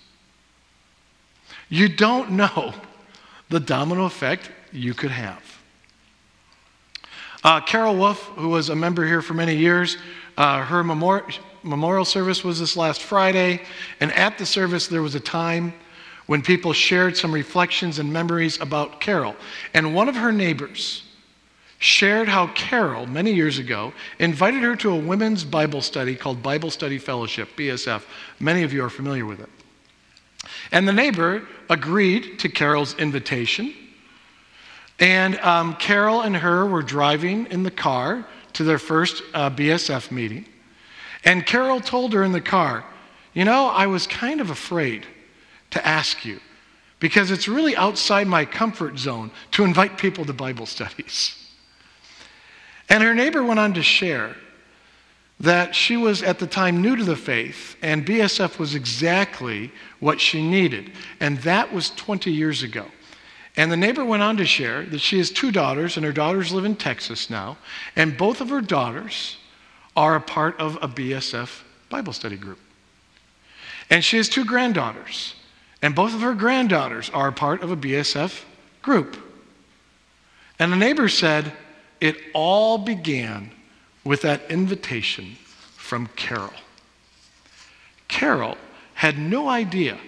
You 1.68 1.86
don't 1.86 2.30
know 2.30 2.72
the 3.50 3.60
domino 3.60 4.06
effect 4.06 4.50
you 4.72 4.94
could 4.94 5.10
have. 5.10 5.42
Uh, 7.44 7.60
Carol 7.60 7.94
Wolf, 7.94 8.22
who 8.36 8.48
was 8.48 8.70
a 8.70 8.74
member 8.74 9.06
here 9.06 9.20
for 9.20 9.34
many 9.34 9.54
years, 9.54 9.98
uh, 10.38 10.64
her 10.64 10.82
memorial, 10.82 11.28
memorial 11.62 12.06
service 12.06 12.42
was 12.42 12.58
this 12.58 12.74
last 12.74 13.02
Friday, 13.02 13.60
and 14.00 14.12
at 14.12 14.38
the 14.38 14.46
service 14.46 14.86
there 14.86 15.02
was 15.02 15.14
a 15.14 15.20
time 15.20 15.74
when 16.24 16.40
people 16.40 16.72
shared 16.72 17.18
some 17.18 17.32
reflections 17.34 17.98
and 17.98 18.10
memories 18.10 18.58
about 18.62 18.98
Carol. 18.98 19.36
And 19.74 19.94
one 19.94 20.08
of 20.08 20.16
her 20.16 20.32
neighbors 20.32 21.03
shared 21.84 22.28
how 22.28 22.46
Carol, 22.54 23.06
many 23.06 23.30
years 23.30 23.58
ago, 23.58 23.92
invited 24.18 24.62
her 24.62 24.74
to 24.74 24.90
a 24.90 24.96
women's 24.96 25.44
Bible 25.44 25.82
study 25.82 26.16
called 26.16 26.42
Bible 26.42 26.70
Study 26.70 26.96
Fellowship, 26.96 27.50
BSF. 27.56 28.02
Many 28.40 28.62
of 28.62 28.72
you 28.72 28.82
are 28.82 28.88
familiar 28.88 29.26
with 29.26 29.40
it. 29.40 29.50
And 30.72 30.88
the 30.88 30.94
neighbor 30.94 31.46
agreed 31.68 32.38
to 32.38 32.48
Carol's 32.48 32.94
invitation. 32.94 33.74
And 34.98 35.38
um, 35.40 35.74
Carol 35.76 36.22
and 36.22 36.34
her 36.34 36.64
were 36.64 36.80
driving 36.80 37.46
in 37.46 37.64
the 37.64 37.70
car 37.70 38.26
to 38.54 38.64
their 38.64 38.78
first 38.78 39.22
uh, 39.34 39.50
BSF 39.50 40.10
meeting. 40.10 40.46
And 41.22 41.44
Carol 41.44 41.80
told 41.80 42.14
her 42.14 42.24
in 42.24 42.32
the 42.32 42.40
car, 42.40 42.82
You 43.34 43.44
know, 43.44 43.66
I 43.66 43.88
was 43.88 44.06
kind 44.06 44.40
of 44.40 44.48
afraid 44.48 45.06
to 45.72 45.86
ask 45.86 46.24
you 46.24 46.40
because 46.98 47.30
it's 47.30 47.46
really 47.46 47.76
outside 47.76 48.26
my 48.26 48.46
comfort 48.46 48.98
zone 48.98 49.30
to 49.50 49.64
invite 49.64 49.98
people 49.98 50.24
to 50.24 50.32
Bible 50.32 50.64
studies. 50.64 51.38
And 52.88 53.02
her 53.02 53.14
neighbor 53.14 53.42
went 53.42 53.60
on 53.60 53.74
to 53.74 53.82
share 53.82 54.36
that 55.40 55.74
she 55.74 55.96
was 55.96 56.22
at 56.22 56.38
the 56.38 56.46
time 56.46 56.80
new 56.80 56.96
to 56.96 57.04
the 57.04 57.16
faith, 57.16 57.76
and 57.82 58.06
BSF 58.06 58.58
was 58.58 58.74
exactly 58.74 59.72
what 60.00 60.20
she 60.20 60.42
needed. 60.42 60.92
And 61.20 61.38
that 61.38 61.72
was 61.72 61.90
20 61.90 62.30
years 62.30 62.62
ago. 62.62 62.86
And 63.56 63.70
the 63.70 63.76
neighbor 63.76 64.04
went 64.04 64.22
on 64.22 64.36
to 64.38 64.44
share 64.44 64.84
that 64.86 65.00
she 65.00 65.18
has 65.18 65.30
two 65.30 65.50
daughters, 65.50 65.96
and 65.96 66.06
her 66.06 66.12
daughters 66.12 66.52
live 66.52 66.64
in 66.64 66.76
Texas 66.76 67.30
now, 67.30 67.56
and 67.96 68.16
both 68.16 68.40
of 68.40 68.48
her 68.50 68.60
daughters 68.60 69.36
are 69.96 70.16
a 70.16 70.20
part 70.20 70.58
of 70.58 70.76
a 70.82 70.88
BSF 70.88 71.62
Bible 71.88 72.12
study 72.12 72.36
group. 72.36 72.58
And 73.90 74.02
she 74.04 74.16
has 74.16 74.28
two 74.28 74.44
granddaughters, 74.44 75.34
and 75.82 75.94
both 75.94 76.14
of 76.14 76.20
her 76.22 76.34
granddaughters 76.34 77.10
are 77.10 77.28
a 77.28 77.32
part 77.32 77.62
of 77.62 77.70
a 77.70 77.76
BSF 77.76 78.42
group. 78.82 79.16
And 80.58 80.72
the 80.72 80.76
neighbor 80.76 81.08
said, 81.08 81.52
It 82.00 82.16
all 82.34 82.78
began 82.78 83.50
with 84.04 84.22
that 84.22 84.50
invitation 84.50 85.36
from 85.76 86.08
Carol. 86.16 86.52
Carol 88.08 88.56
had 88.94 89.18
no 89.18 89.48
idea 89.48 89.98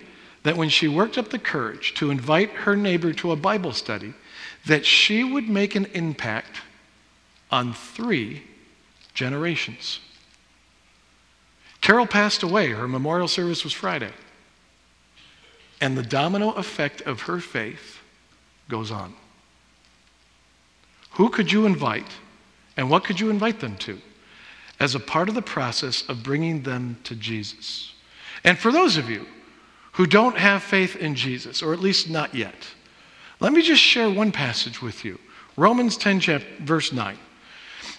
that 0.42 0.56
when 0.56 0.68
she 0.68 0.86
worked 0.86 1.18
up 1.18 1.30
the 1.30 1.38
courage 1.38 1.94
to 1.94 2.10
invite 2.10 2.50
her 2.50 2.76
neighbor 2.76 3.12
to 3.12 3.32
a 3.32 3.36
Bible 3.36 3.72
study, 3.72 4.14
that 4.66 4.86
she 4.86 5.24
would 5.24 5.48
make 5.48 5.74
an 5.74 5.86
impact 5.86 6.60
on 7.50 7.72
three 7.72 8.42
generations. 9.14 10.00
Carol 11.80 12.06
passed 12.06 12.42
away. 12.42 12.68
Her 12.70 12.88
memorial 12.88 13.28
service 13.28 13.64
was 13.64 13.72
Friday. 13.72 14.12
And 15.80 15.96
the 15.96 16.02
domino 16.02 16.50
effect 16.52 17.02
of 17.02 17.22
her 17.22 17.38
faith 17.38 18.00
goes 18.68 18.90
on. 18.90 19.14
Who 21.16 21.30
could 21.30 21.50
you 21.50 21.64
invite 21.64 22.12
and 22.76 22.90
what 22.90 23.04
could 23.04 23.18
you 23.18 23.30
invite 23.30 23.60
them 23.60 23.76
to 23.78 23.98
as 24.78 24.94
a 24.94 25.00
part 25.00 25.30
of 25.30 25.34
the 25.34 25.40
process 25.40 26.06
of 26.10 26.22
bringing 26.22 26.62
them 26.62 26.98
to 27.04 27.14
Jesus? 27.14 27.94
And 28.44 28.58
for 28.58 28.70
those 28.70 28.98
of 28.98 29.08
you 29.08 29.24
who 29.92 30.06
don't 30.06 30.36
have 30.36 30.62
faith 30.62 30.94
in 30.94 31.14
Jesus, 31.14 31.62
or 31.62 31.72
at 31.72 31.80
least 31.80 32.10
not 32.10 32.34
yet, 32.34 32.54
let 33.40 33.54
me 33.54 33.62
just 33.62 33.80
share 33.80 34.10
one 34.10 34.30
passage 34.30 34.82
with 34.82 35.04
you 35.04 35.18
Romans 35.56 35.96
10, 35.96 36.20
chapter, 36.20 36.46
verse 36.60 36.92
9. 36.92 37.16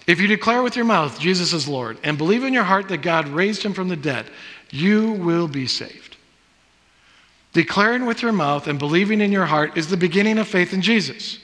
If 0.06 0.20
you 0.20 0.28
declare 0.28 0.62
with 0.62 0.76
your 0.76 0.84
mouth 0.84 1.18
Jesus 1.18 1.52
is 1.52 1.66
Lord 1.66 1.98
and 2.04 2.16
believe 2.16 2.44
in 2.44 2.52
your 2.52 2.62
heart 2.62 2.86
that 2.88 3.02
God 3.02 3.26
raised 3.26 3.64
him 3.64 3.72
from 3.72 3.88
the 3.88 3.96
dead, 3.96 4.26
you 4.70 5.12
will 5.12 5.48
be 5.48 5.66
saved. 5.66 6.16
Declaring 7.52 8.06
with 8.06 8.22
your 8.22 8.30
mouth 8.30 8.68
and 8.68 8.78
believing 8.78 9.20
in 9.20 9.32
your 9.32 9.46
heart 9.46 9.76
is 9.76 9.88
the 9.88 9.96
beginning 9.96 10.38
of 10.38 10.46
faith 10.46 10.72
in 10.72 10.82
Jesus. 10.82 11.40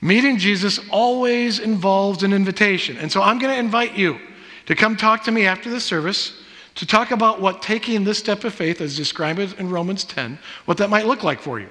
Meeting 0.00 0.38
Jesus 0.38 0.78
always 0.90 1.58
involves 1.58 2.22
an 2.22 2.32
invitation. 2.32 2.96
And 2.98 3.10
so 3.10 3.22
I'm 3.22 3.38
going 3.38 3.52
to 3.52 3.58
invite 3.58 3.94
you 3.94 4.18
to 4.66 4.74
come 4.74 4.96
talk 4.96 5.24
to 5.24 5.32
me 5.32 5.46
after 5.46 5.70
the 5.70 5.80
service 5.80 6.34
to 6.76 6.86
talk 6.86 7.10
about 7.10 7.40
what 7.40 7.62
taking 7.62 8.04
this 8.04 8.18
step 8.18 8.44
of 8.44 8.54
faith, 8.54 8.80
as 8.80 8.96
described 8.96 9.40
in 9.58 9.70
Romans 9.70 10.04
10, 10.04 10.38
what 10.66 10.76
that 10.76 10.90
might 10.90 11.06
look 11.06 11.24
like 11.24 11.40
for 11.40 11.58
you. 11.58 11.68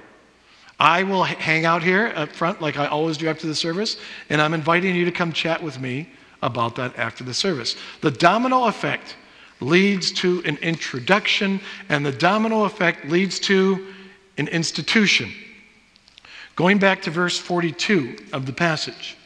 I 0.78 1.04
will 1.04 1.22
hang 1.22 1.64
out 1.64 1.82
here 1.82 2.12
up 2.16 2.32
front 2.32 2.60
like 2.60 2.76
I 2.76 2.86
always 2.86 3.16
do 3.16 3.28
after 3.28 3.46
the 3.46 3.54
service, 3.54 3.98
and 4.28 4.42
I'm 4.42 4.52
inviting 4.52 4.94
you 4.94 5.04
to 5.04 5.12
come 5.12 5.32
chat 5.32 5.62
with 5.62 5.80
me 5.80 6.10
about 6.42 6.74
that 6.76 6.98
after 6.98 7.24
the 7.24 7.32
service. 7.32 7.76
The 8.02 8.10
domino 8.10 8.64
effect 8.64 9.16
leads 9.60 10.12
to 10.12 10.42
an 10.44 10.56
introduction, 10.58 11.60
and 11.88 12.04
the 12.04 12.12
domino 12.12 12.64
effect 12.64 13.06
leads 13.06 13.38
to 13.40 13.94
an 14.36 14.48
institution. 14.48 15.32
Going 16.56 16.78
back 16.78 17.02
to 17.02 17.10
verse 17.10 17.38
42 17.38 18.16
of 18.32 18.46
the 18.46 18.52
passage. 18.52 19.16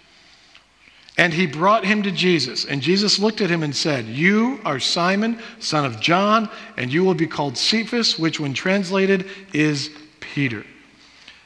And 1.17 1.33
he 1.33 1.47
brought 1.47 1.85
him 1.85 2.03
to 2.03 2.11
Jesus. 2.11 2.65
And 2.65 2.81
Jesus 2.81 3.19
looked 3.19 3.41
at 3.41 3.51
him 3.51 3.63
and 3.63 3.75
said, 3.75 4.07
You 4.07 4.61
are 4.65 4.81
Simon, 4.81 5.39
son 5.59 5.85
of 5.85 6.01
John, 6.01 6.49
and 6.77 6.93
you 6.93 7.05
will 7.05 7.15
be 7.15 7.27
called 7.27 7.57
Cephas, 7.57 8.19
which, 8.19 8.41
when 8.41 8.55
translated, 8.55 9.29
is 9.53 9.91
Peter. 10.19 10.65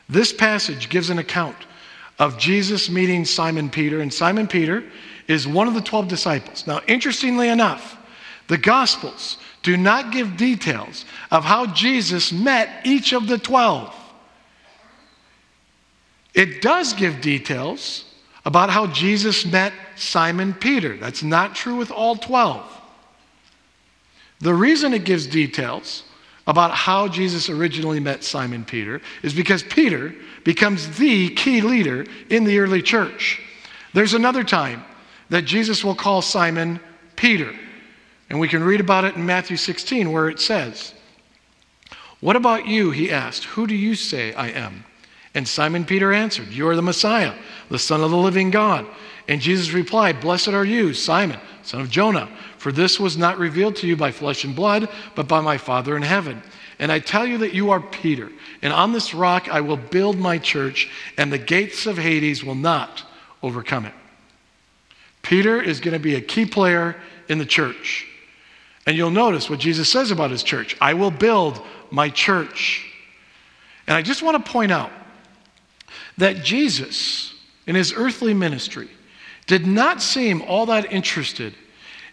This 0.09 0.33
passage 0.33 0.88
gives 0.88 1.11
an 1.11 1.19
account 1.19 1.57
of 2.19 2.38
Jesus 2.38 2.88
meeting 2.88 3.25
Simon 3.25 3.69
Peter. 3.69 4.00
And 4.00 4.12
Simon 4.12 4.47
Peter 4.47 4.85
is 5.29 5.49
one 5.49 5.69
of 5.69 5.75
the 5.75 5.81
12 5.81 6.09
disciples. 6.09 6.67
Now, 6.67 6.81
interestingly 6.87 7.49
enough, 7.49 7.97
the 8.49 8.59
Gospels 8.59 9.38
do 9.62 9.76
not 9.76 10.12
give 10.12 10.37
details 10.37 11.05
of 11.31 11.45
how 11.45 11.67
Jesus 11.67 12.33
met 12.33 12.87
each 12.87 13.12
of 13.12 13.26
the 13.26 13.38
12. 13.38 13.93
It 16.35 16.61
does 16.61 16.93
give 16.93 17.21
details 17.21 18.05
about 18.45 18.71
how 18.71 18.88
Jesus 18.88 19.47
met 19.47 19.73
Simon 19.97 20.53
Peter. 20.53 20.97
That's 20.97 21.23
not 21.23 21.55
true 21.55 21.76
with 21.76 21.91
all 21.91 22.17
12. 22.17 22.62
The 24.41 24.53
reason 24.53 24.93
it 24.93 25.05
gives 25.05 25.26
details 25.26 26.03
about 26.47 26.73
how 26.73 27.09
Jesus 27.09 27.49
originally 27.49 28.00
met 28.00 28.23
Simon 28.23 28.64
Peter 28.64 29.00
is 29.23 29.33
because 29.33 29.62
Peter 29.62 30.14
becomes 30.43 30.99
the 30.99 31.31
key 31.31 31.62
leader 31.62 32.05
in 32.29 32.45
the 32.45 32.59
early 32.59 32.83
church. 32.83 33.41
There's 33.95 34.12
another 34.12 34.45
time 34.45 34.85
that 35.31 35.47
Jesus 35.47 35.83
will 35.83 35.95
call 35.95 36.21
Simon 36.21 36.81
Peter. 37.17 37.55
And 38.29 38.38
we 38.38 38.49
can 38.49 38.62
read 38.62 38.81
about 38.81 39.05
it 39.05 39.14
in 39.14 39.25
Matthew 39.25 39.57
16 39.57 40.12
where 40.12 40.29
it 40.29 40.41
says, 40.41 40.93
What 42.21 42.37
about 42.37 42.67
you? 42.67 42.91
He 42.91 43.11
asked. 43.11 43.45
Who 43.45 43.67
do 43.67 43.75
you 43.75 43.95
say 43.95 44.35
I 44.35 44.49
am? 44.49 44.85
And 45.35 45.47
Simon 45.47 45.85
Peter 45.85 46.12
answered, 46.12 46.49
You 46.49 46.69
are 46.69 46.76
the 46.76 46.83
Messiah, 46.83 47.35
the 47.69 47.79
Son 47.79 48.03
of 48.03 48.11
the 48.11 48.17
living 48.17 48.50
God. 48.50 48.87
And 49.26 49.41
Jesus 49.41 49.73
replied, 49.73 50.21
Blessed 50.21 50.49
are 50.49 50.64
you, 50.64 50.95
Simon, 50.95 51.41
son 51.62 51.81
of 51.81 51.91
Jonah, 51.91 52.29
for 52.59 52.71
this 52.71 53.00
was 53.00 53.17
not 53.17 53.38
revealed 53.38 53.76
to 53.76 53.87
you 53.87 53.97
by 53.97 54.12
flesh 54.12 54.45
and 54.45 54.55
blood, 54.55 54.88
but 55.14 55.26
by 55.26 55.41
my 55.41 55.59
Father 55.59 55.97
in 55.97 56.03
heaven. 56.03 56.43
And 56.79 56.93
I 56.93 56.99
tell 56.99 57.26
you 57.26 57.38
that 57.38 57.55
you 57.55 57.71
are 57.71 57.81
Peter, 57.81 58.31
and 58.62 58.73
on 58.73 58.93
this 58.93 59.14
rock 59.14 59.49
I 59.49 59.61
will 59.61 59.76
build 59.76 60.19
my 60.19 60.38
church, 60.38 60.91
and 61.17 61.33
the 61.33 61.38
gates 61.38 61.87
of 61.87 61.97
Hades 61.97 62.45
will 62.45 62.55
not 62.55 63.05
overcome 63.43 63.87
it. 63.87 63.95
Peter 65.23 65.61
is 65.61 65.81
going 65.81 65.95
to 65.95 65.99
be 65.99 66.17
a 66.17 66.21
key 66.21 66.45
player 66.45 66.97
in 67.29 67.38
the 67.38 67.47
church. 67.47 68.07
And 68.87 68.97
you'll 68.97 69.11
notice 69.11 69.49
what 69.49 69.59
Jesus 69.59 69.88
says 69.88 70.11
about 70.11 70.31
his 70.31 70.43
church 70.43 70.76
I 70.81 70.95
will 70.95 71.11
build 71.11 71.64
my 71.91 72.11
church. 72.11 72.87
And 73.87 73.97
I 73.97 74.03
just 74.03 74.23
want 74.23 74.45
to 74.45 74.53
point 74.53 74.71
out 74.71 74.91
that 76.18 76.44
Jesus, 76.44 77.35
in 77.66 77.75
his 77.75 77.92
earthly 77.94 78.35
ministry, 78.35 78.88
did 79.47 79.66
not 79.66 80.00
seem 80.00 80.42
all 80.42 80.66
that 80.66 80.92
interested 80.92 81.54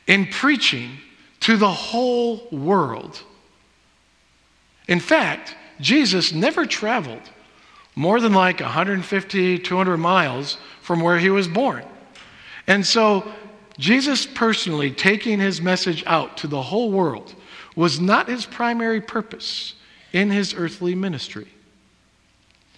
in 0.07 0.25
preaching 0.27 0.97
to 1.41 1.57
the 1.57 1.69
whole 1.69 2.47
world. 2.51 3.21
In 4.87 4.99
fact, 4.99 5.55
Jesus 5.79 6.33
never 6.33 6.65
traveled 6.65 7.21
more 7.95 8.19
than 8.19 8.33
like 8.33 8.59
150, 8.59 9.59
200 9.59 9.97
miles 9.97 10.57
from 10.81 11.01
where 11.01 11.19
he 11.19 11.29
was 11.29 11.47
born. 11.47 11.83
And 12.67 12.85
so, 12.85 13.31
Jesus 13.77 14.25
personally 14.25 14.91
taking 14.91 15.39
his 15.39 15.61
message 15.61 16.03
out 16.05 16.37
to 16.37 16.47
the 16.47 16.61
whole 16.61 16.91
world 16.91 17.33
was 17.75 17.99
not 17.99 18.27
his 18.27 18.45
primary 18.45 19.01
purpose 19.01 19.73
in 20.13 20.29
his 20.29 20.53
earthly 20.53 20.93
ministry. 20.93 21.47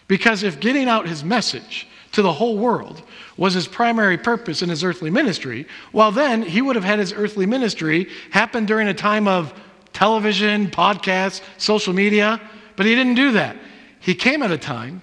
Because 0.07 0.43
if 0.43 0.60
getting 0.60 0.88
out 0.88 1.07
his 1.07 1.24
message 1.24 1.88
to 2.12 2.22
the 2.22 2.33
whole 2.33 2.57
world 2.57 3.01
was 3.38 3.53
his 3.53 3.67
primary 3.67 4.17
purpose 4.17 4.62
in 4.62 4.69
his 4.69 4.83
earthly 4.83 5.10
ministry, 5.10 5.67
well, 5.91 6.12
then 6.12 6.41
he 6.41 6.62
would 6.62 6.75
have 6.75 6.86
had 6.86 7.00
his 7.00 7.13
earthly 7.13 7.45
ministry 7.45 8.10
happen 8.31 8.65
during 8.65 8.88
a 8.88 8.93
time 8.93 9.27
of 9.27 9.53
television, 9.93 10.69
podcasts, 10.69 11.41
social 11.57 11.93
media, 11.93 12.39
but 12.75 12.86
he 12.86 12.95
didn't 12.95 13.15
do 13.15 13.31
that. 13.31 13.55
He 14.00 14.15
came 14.15 14.43
at 14.43 14.51
a 14.51 14.57
time 14.57 15.01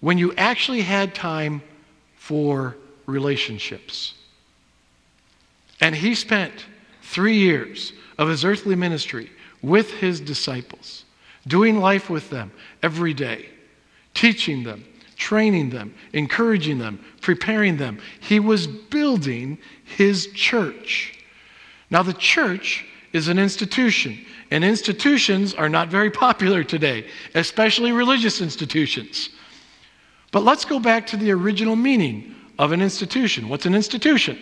when 0.00 0.18
you 0.18 0.32
actually 0.36 0.82
had 0.82 1.14
time 1.14 1.62
for 2.16 2.76
relationships. 3.06 4.14
And 5.80 5.94
he 5.94 6.14
spent 6.14 6.66
three 7.02 7.36
years 7.38 7.92
of 8.18 8.28
his 8.28 8.44
earthly 8.44 8.74
ministry 8.74 9.30
with 9.62 9.90
his 9.92 10.20
disciples, 10.20 11.04
doing 11.46 11.78
life 11.78 12.10
with 12.10 12.30
them 12.30 12.52
every 12.82 13.14
day, 13.14 13.48
teaching 14.14 14.64
them, 14.64 14.84
training 15.16 15.70
them, 15.70 15.94
encouraging 16.12 16.78
them, 16.78 17.04
preparing 17.20 17.76
them. 17.76 18.00
He 18.20 18.40
was 18.40 18.66
building 18.66 19.58
his 19.84 20.28
church. 20.28 21.18
Now, 21.90 22.02
the 22.02 22.14
church 22.14 22.84
is 23.12 23.28
an 23.28 23.38
institution, 23.38 24.18
and 24.50 24.64
institutions 24.64 25.54
are 25.54 25.68
not 25.68 25.88
very 25.88 26.10
popular 26.10 26.62
today, 26.62 27.06
especially 27.34 27.92
religious 27.92 28.40
institutions. 28.40 29.30
But 30.30 30.44
let's 30.44 30.64
go 30.64 30.78
back 30.78 31.06
to 31.08 31.16
the 31.16 31.30
original 31.30 31.76
meaning 31.76 32.34
of 32.58 32.72
an 32.72 32.82
institution. 32.82 33.48
What's 33.48 33.66
an 33.66 33.74
institution? 33.74 34.38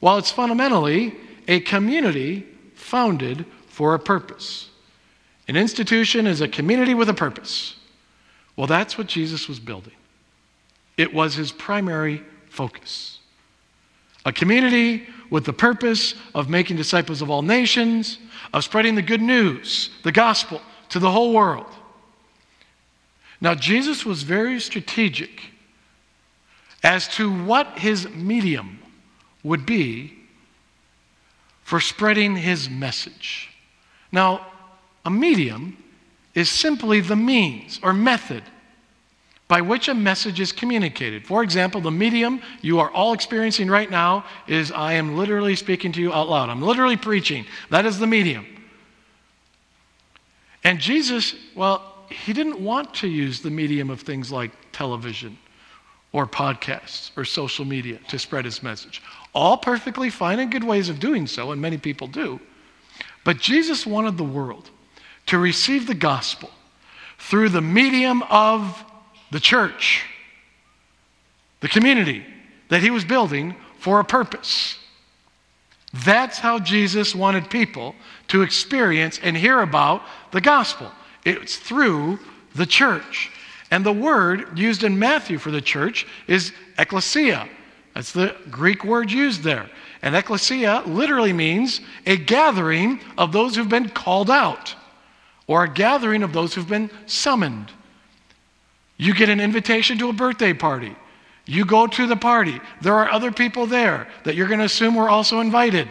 Well, 0.00 0.18
it's 0.18 0.30
fundamentally 0.30 1.14
a 1.48 1.60
community 1.60 2.46
founded 2.74 3.44
for 3.66 3.94
a 3.94 3.98
purpose. 3.98 4.70
An 5.48 5.56
institution 5.56 6.26
is 6.26 6.40
a 6.40 6.48
community 6.48 6.94
with 6.94 7.08
a 7.08 7.14
purpose. 7.14 7.76
Well, 8.56 8.66
that's 8.66 8.98
what 8.98 9.06
Jesus 9.06 9.48
was 9.48 9.58
building. 9.58 9.94
It 10.96 11.12
was 11.12 11.34
his 11.34 11.52
primary 11.52 12.22
focus. 12.48 13.18
A 14.24 14.32
community 14.32 15.06
with 15.30 15.44
the 15.44 15.52
purpose 15.52 16.14
of 16.34 16.48
making 16.48 16.76
disciples 16.76 17.22
of 17.22 17.30
all 17.30 17.42
nations, 17.42 18.18
of 18.52 18.62
spreading 18.62 18.94
the 18.94 19.02
good 19.02 19.22
news, 19.22 19.90
the 20.04 20.12
gospel, 20.12 20.60
to 20.90 20.98
the 20.98 21.10
whole 21.10 21.32
world. 21.32 21.72
Now, 23.40 23.54
Jesus 23.54 24.04
was 24.04 24.22
very 24.22 24.60
strategic 24.60 25.50
as 26.84 27.08
to 27.16 27.44
what 27.44 27.78
his 27.78 28.08
medium 28.10 28.78
would 29.42 29.66
be 29.66 30.12
for 31.64 31.80
spreading 31.80 32.36
his 32.36 32.68
message. 32.68 33.48
Now, 34.12 34.46
a 35.04 35.10
medium 35.10 35.81
is 36.34 36.48
simply 36.48 37.00
the 37.00 37.16
means 37.16 37.78
or 37.82 37.92
method 37.92 38.42
by 39.48 39.60
which 39.60 39.88
a 39.88 39.94
message 39.94 40.40
is 40.40 40.50
communicated. 40.50 41.26
For 41.26 41.42
example, 41.42 41.82
the 41.82 41.90
medium 41.90 42.40
you 42.62 42.80
are 42.80 42.90
all 42.90 43.12
experiencing 43.12 43.68
right 43.68 43.90
now 43.90 44.24
is 44.46 44.72
I 44.72 44.94
am 44.94 45.16
literally 45.16 45.56
speaking 45.56 45.92
to 45.92 46.00
you 46.00 46.10
out 46.10 46.28
loud. 46.28 46.48
I'm 46.48 46.62
literally 46.62 46.96
preaching. 46.96 47.44
That 47.68 47.84
is 47.84 47.98
the 47.98 48.06
medium. 48.06 48.46
And 50.64 50.78
Jesus, 50.78 51.34
well, 51.54 52.06
he 52.08 52.32
didn't 52.32 52.60
want 52.60 52.94
to 52.94 53.08
use 53.08 53.42
the 53.42 53.50
medium 53.50 53.90
of 53.90 54.00
things 54.00 54.32
like 54.32 54.52
television 54.72 55.36
or 56.12 56.26
podcasts 56.26 57.10
or 57.16 57.24
social 57.24 57.64
media 57.64 57.98
to 58.08 58.18
spread 58.18 58.44
his 58.44 58.62
message. 58.62 59.02
All 59.34 59.56
perfectly 59.56 60.08
fine 60.08 60.38
and 60.38 60.50
good 60.50 60.64
ways 60.64 60.88
of 60.88 61.00
doing 61.00 61.26
so, 61.26 61.52
and 61.52 61.60
many 61.60 61.78
people 61.78 62.06
do. 62.06 62.40
But 63.24 63.38
Jesus 63.38 63.86
wanted 63.86 64.16
the 64.16 64.24
world 64.24 64.70
to 65.26 65.38
receive 65.38 65.86
the 65.86 65.94
gospel 65.94 66.50
through 67.18 67.48
the 67.48 67.60
medium 67.60 68.22
of 68.24 68.84
the 69.30 69.40
church, 69.40 70.04
the 71.60 71.68
community 71.68 72.24
that 72.68 72.82
he 72.82 72.90
was 72.90 73.04
building 73.04 73.54
for 73.78 74.00
a 74.00 74.04
purpose. 74.04 74.78
That's 76.04 76.38
how 76.38 76.58
Jesus 76.58 77.14
wanted 77.14 77.50
people 77.50 77.94
to 78.28 78.42
experience 78.42 79.20
and 79.22 79.36
hear 79.36 79.60
about 79.60 80.02
the 80.30 80.40
gospel. 80.40 80.90
It's 81.24 81.56
through 81.56 82.18
the 82.54 82.66
church. 82.66 83.30
And 83.70 83.84
the 83.84 83.92
word 83.92 84.58
used 84.58 84.84
in 84.84 84.98
Matthew 84.98 85.38
for 85.38 85.50
the 85.50 85.60
church 85.60 86.06
is 86.26 86.52
ecclesia. 86.78 87.48
That's 87.94 88.12
the 88.12 88.34
Greek 88.50 88.84
word 88.84 89.10
used 89.10 89.42
there. 89.42 89.70
And 90.02 90.16
ecclesia 90.16 90.82
literally 90.86 91.32
means 91.32 91.80
a 92.06 92.16
gathering 92.16 93.00
of 93.16 93.32
those 93.32 93.54
who've 93.54 93.68
been 93.68 93.88
called 93.88 94.30
out 94.30 94.74
or 95.52 95.64
a 95.64 95.68
gathering 95.68 96.22
of 96.22 96.32
those 96.32 96.54
who've 96.54 96.66
been 96.66 96.90
summoned. 97.04 97.70
You 98.96 99.12
get 99.12 99.28
an 99.28 99.38
invitation 99.38 99.98
to 99.98 100.08
a 100.08 100.12
birthday 100.14 100.54
party. 100.54 100.96
You 101.44 101.66
go 101.66 101.86
to 101.86 102.06
the 102.06 102.16
party. 102.16 102.58
There 102.80 102.94
are 102.94 103.10
other 103.10 103.30
people 103.30 103.66
there 103.66 104.08
that 104.24 104.34
you're 104.34 104.46
going 104.46 104.60
to 104.60 104.64
assume 104.64 104.94
were 104.94 105.10
also 105.10 105.40
invited. 105.40 105.88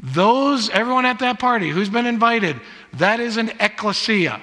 Those, 0.00 0.68
everyone 0.70 1.06
at 1.06 1.20
that 1.20 1.38
party 1.38 1.68
who's 1.68 1.88
been 1.88 2.06
invited, 2.06 2.60
that 2.94 3.20
is 3.20 3.36
an 3.36 3.52
ecclesia. 3.60 4.42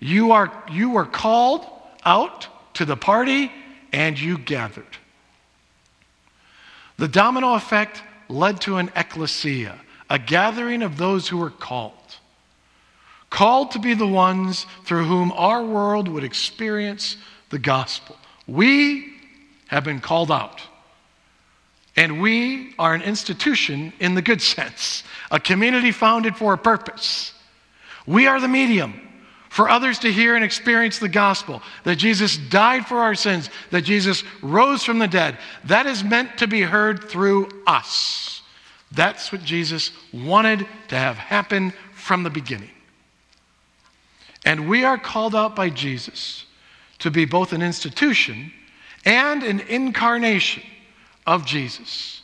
You 0.00 0.32
are, 0.32 0.50
you 0.72 0.88
were 0.88 1.04
called 1.04 1.66
out 2.06 2.46
to 2.74 2.86
the 2.86 2.96
party 2.96 3.52
and 3.92 4.18
you 4.18 4.38
gathered. 4.38 4.96
The 6.96 7.08
domino 7.08 7.52
effect 7.52 8.02
led 8.30 8.62
to 8.62 8.78
an 8.78 8.90
ecclesia, 8.96 9.78
a 10.08 10.18
gathering 10.18 10.82
of 10.82 10.96
those 10.96 11.28
who 11.28 11.36
were 11.36 11.50
called. 11.50 11.97
Called 13.30 13.72
to 13.72 13.78
be 13.78 13.94
the 13.94 14.06
ones 14.06 14.66
through 14.84 15.04
whom 15.04 15.32
our 15.32 15.62
world 15.62 16.08
would 16.08 16.24
experience 16.24 17.16
the 17.50 17.58
gospel. 17.58 18.16
We 18.46 19.12
have 19.68 19.84
been 19.84 20.00
called 20.00 20.30
out. 20.30 20.62
And 21.96 22.22
we 22.22 22.74
are 22.78 22.94
an 22.94 23.02
institution 23.02 23.92
in 23.98 24.14
the 24.14 24.22
good 24.22 24.40
sense, 24.56 25.02
a 25.30 25.40
community 25.40 25.92
founded 25.92 26.36
for 26.36 26.52
a 26.52 26.58
purpose. 26.58 27.34
We 28.06 28.26
are 28.26 28.40
the 28.40 28.48
medium 28.48 29.08
for 29.50 29.68
others 29.68 29.98
to 30.00 30.12
hear 30.12 30.34
and 30.36 30.44
experience 30.44 30.98
the 30.98 31.08
gospel 31.08 31.62
that 31.84 31.96
Jesus 31.96 32.36
died 32.36 32.86
for 32.86 32.98
our 32.98 33.14
sins, 33.14 33.50
that 33.70 33.82
Jesus 33.82 34.22
rose 34.42 34.84
from 34.84 34.98
the 34.98 35.08
dead. 35.08 35.38
That 35.64 35.86
is 35.86 36.04
meant 36.04 36.38
to 36.38 36.46
be 36.46 36.60
heard 36.60 37.04
through 37.04 37.48
us. 37.66 38.42
That's 38.92 39.32
what 39.32 39.42
Jesus 39.42 39.90
wanted 40.12 40.66
to 40.88 40.96
have 40.96 41.16
happen 41.16 41.72
from 41.94 42.22
the 42.22 42.30
beginning. 42.30 42.70
And 44.48 44.66
we 44.66 44.82
are 44.82 44.96
called 44.96 45.34
out 45.34 45.54
by 45.54 45.68
Jesus 45.68 46.46
to 47.00 47.10
be 47.10 47.26
both 47.26 47.52
an 47.52 47.60
institution 47.60 48.50
and 49.04 49.42
an 49.42 49.60
incarnation 49.60 50.62
of 51.26 51.44
Jesus. 51.44 52.22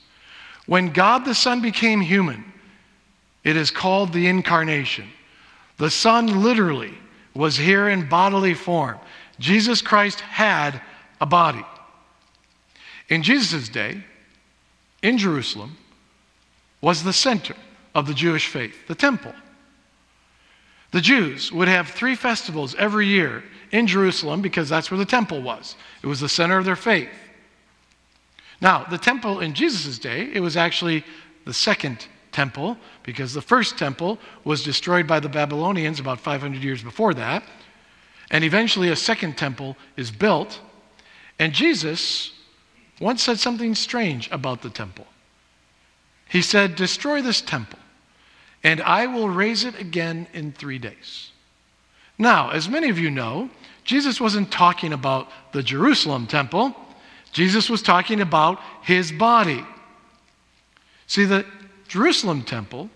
When 0.64 0.90
God 0.90 1.26
the 1.26 1.34
Son 1.34 1.60
became 1.60 2.00
human, 2.00 2.50
it 3.44 3.58
is 3.58 3.70
called 3.70 4.14
the 4.14 4.26
incarnation. 4.26 5.06
The 5.76 5.90
Son 5.90 6.42
literally 6.42 6.94
was 7.34 7.58
here 7.58 7.90
in 7.90 8.08
bodily 8.08 8.54
form. 8.54 8.98
Jesus 9.38 9.82
Christ 9.82 10.20
had 10.20 10.80
a 11.20 11.26
body. 11.26 11.66
In 13.10 13.22
Jesus' 13.22 13.68
day, 13.68 14.02
in 15.02 15.18
Jerusalem, 15.18 15.76
was 16.80 17.02
the 17.02 17.12
center 17.12 17.54
of 17.94 18.06
the 18.06 18.14
Jewish 18.14 18.46
faith, 18.46 18.88
the 18.88 18.94
temple. 18.94 19.34
The 20.94 21.00
Jews 21.00 21.50
would 21.50 21.66
have 21.66 21.88
three 21.88 22.14
festivals 22.14 22.76
every 22.76 23.08
year 23.08 23.42
in 23.72 23.88
Jerusalem 23.88 24.42
because 24.42 24.68
that's 24.68 24.92
where 24.92 24.98
the 24.98 25.04
temple 25.04 25.42
was. 25.42 25.74
It 26.04 26.06
was 26.06 26.20
the 26.20 26.28
center 26.28 26.56
of 26.56 26.64
their 26.64 26.76
faith. 26.76 27.08
Now, 28.60 28.84
the 28.84 28.96
temple 28.96 29.40
in 29.40 29.54
Jesus' 29.54 29.98
day, 29.98 30.30
it 30.32 30.38
was 30.38 30.56
actually 30.56 31.04
the 31.46 31.52
second 31.52 32.06
temple 32.30 32.78
because 33.02 33.34
the 33.34 33.42
first 33.42 33.76
temple 33.76 34.20
was 34.44 34.62
destroyed 34.62 35.08
by 35.08 35.18
the 35.18 35.28
Babylonians 35.28 35.98
about 35.98 36.20
500 36.20 36.62
years 36.62 36.80
before 36.80 37.12
that. 37.14 37.42
And 38.30 38.44
eventually 38.44 38.90
a 38.90 38.96
second 38.96 39.36
temple 39.36 39.76
is 39.96 40.12
built. 40.12 40.60
And 41.40 41.52
Jesus 41.52 42.34
once 43.00 43.20
said 43.20 43.40
something 43.40 43.74
strange 43.74 44.30
about 44.30 44.62
the 44.62 44.70
temple. 44.70 45.08
He 46.28 46.40
said, 46.40 46.76
Destroy 46.76 47.20
this 47.20 47.40
temple, 47.40 47.80
and 48.64 48.80
I 48.80 49.06
will 49.06 49.28
raise 49.28 49.64
it 49.64 49.78
again 49.78 50.26
in 50.32 50.52
three 50.52 50.78
days. 50.78 51.30
Now, 52.18 52.50
as 52.50 52.68
many 52.68 52.88
of 52.88 52.98
you 52.98 53.10
know, 53.10 53.50
Jesus 53.84 54.20
wasn't 54.20 54.50
talking 54.50 54.92
about 54.92 55.28
the 55.52 55.62
Jerusalem 55.62 56.26
temple, 56.26 56.74
Jesus 57.32 57.68
was 57.68 57.82
talking 57.82 58.20
about 58.20 58.60
his 58.82 59.12
body. 59.12 59.64
See, 61.06 61.24
the 61.24 61.44
Jerusalem 61.88 62.42
temple 62.42 62.88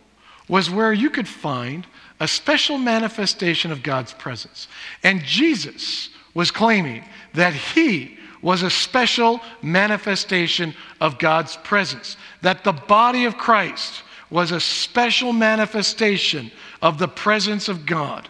was 0.48 0.70
where 0.70 0.92
you 0.92 1.10
could 1.10 1.28
find 1.28 1.86
a 2.20 2.26
special 2.26 2.78
manifestation 2.78 3.70
of 3.70 3.82
God's 3.82 4.14
presence. 4.14 4.68
And 5.02 5.22
Jesus 5.22 6.08
was 6.34 6.50
claiming 6.50 7.04
that 7.34 7.52
he 7.52 8.16
was 8.40 8.62
a 8.62 8.70
special 8.70 9.40
manifestation 9.60 10.74
of 11.00 11.18
God's 11.18 11.56
presence, 11.58 12.16
that 12.42 12.64
the 12.64 12.72
body 12.72 13.24
of 13.24 13.36
Christ 13.36 14.02
was 14.30 14.52
a 14.52 14.60
special 14.60 15.32
manifestation 15.32 16.50
of 16.82 16.98
the 16.98 17.08
presence 17.08 17.68
of 17.68 17.86
God. 17.86 18.28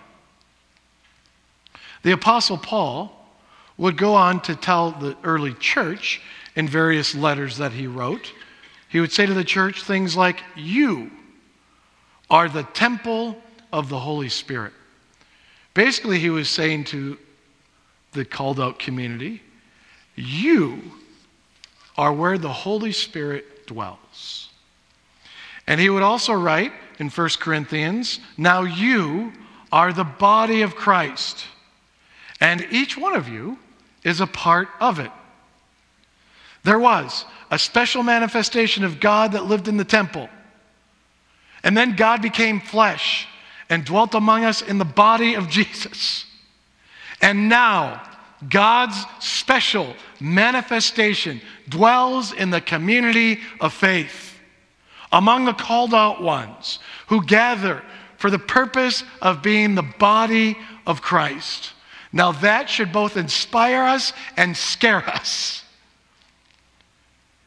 The 2.03 2.13
Apostle 2.13 2.59
Paul 2.59 3.13
would 3.77 3.97
go 3.97 4.15
on 4.15 4.41
to 4.43 4.55
tell 4.55 4.93
the 4.93 5.17
early 5.25 5.55
church 5.55 6.21
in 6.57 6.69
various 6.69 7.15
letters 7.15 7.57
that 7.59 7.73
he 7.73 7.87
wrote, 7.87 8.33
he 8.89 9.01
would 9.01 9.13
say 9.13 9.27
to 9.27 9.35
the 9.35 9.45
church 9.45 9.83
things 9.83 10.17
like, 10.17 10.43
You 10.57 11.11
are 12.31 12.49
the 12.49 12.65
temple 12.65 13.37
of 13.73 13.89
the 13.89 13.99
Holy 13.99 14.29
Spirit. 14.29 14.73
Basically, 15.75 16.19
he 16.19 16.31
was 16.31 16.49
saying 16.49 16.85
to 16.85 17.19
the 18.13 18.25
called 18.25 18.59
out 18.59 18.79
community, 18.79 19.43
You 20.17 20.83
are 21.97 22.13
where 22.13 22.39
the 22.39 22.53
Holy 22.53 22.93
Spirit 22.93 23.67
dwells. 23.67 24.48
And 25.69 25.79
he 25.79 25.91
would 25.91 26.03
also 26.03 26.33
write 26.33 26.73
in 26.99 27.11
1 27.11 27.29
Corinthians, 27.39 28.21
Now 28.39 28.63
you 28.63 29.35
are 29.71 29.93
the 29.93 30.03
body 30.03 30.63
of 30.63 30.75
Christ, 30.75 31.45
and 32.41 32.67
each 32.71 32.97
one 32.97 33.15
of 33.15 33.29
you 33.29 33.59
is 34.03 34.21
a 34.21 34.27
part 34.27 34.69
of 34.81 34.99
it. 34.99 35.11
There 36.65 36.79
was 36.79 37.27
a 37.51 37.59
special 37.59 38.03
manifestation 38.03 38.83
of 38.83 38.99
God 38.99 39.33
that 39.33 39.45
lived 39.45 39.69
in 39.69 39.77
the 39.77 39.85
temple. 39.85 40.31
And 41.63 41.77
then 41.77 41.97
God 41.97 42.23
became 42.23 42.61
flesh 42.61 43.29
and 43.69 43.85
dwelt 43.85 44.15
among 44.15 44.45
us 44.45 44.63
in 44.63 44.79
the 44.79 44.87
body 44.87 45.35
of 45.35 45.51
Jesus. 45.51 46.25
And 47.21 47.51
now, 47.51 48.03
God's 48.49 49.05
special 49.19 49.95
manifestation 50.19 51.43
dwells 51.69 52.33
in 52.33 52.49
the 52.49 52.61
community 52.61 53.41
of 53.61 53.75
faith, 53.75 54.38
among 55.13 55.45
the 55.45 55.53
called 55.53 55.95
out 55.95 56.23
ones 56.23 56.79
who 57.07 57.25
gather 57.25 57.83
for 58.17 58.31
the 58.31 58.39
purpose 58.39 59.05
of 59.23 59.43
being 59.43 59.75
the 59.75 59.83
body 59.83 60.57
of 60.87 61.03
Christ. 61.03 61.73
Now, 62.13 62.33
that 62.33 62.69
should 62.69 62.93
both 62.93 63.17
inspire 63.17 63.83
us 63.83 64.13
and 64.37 64.57
scare 64.57 65.07
us. 65.09 65.63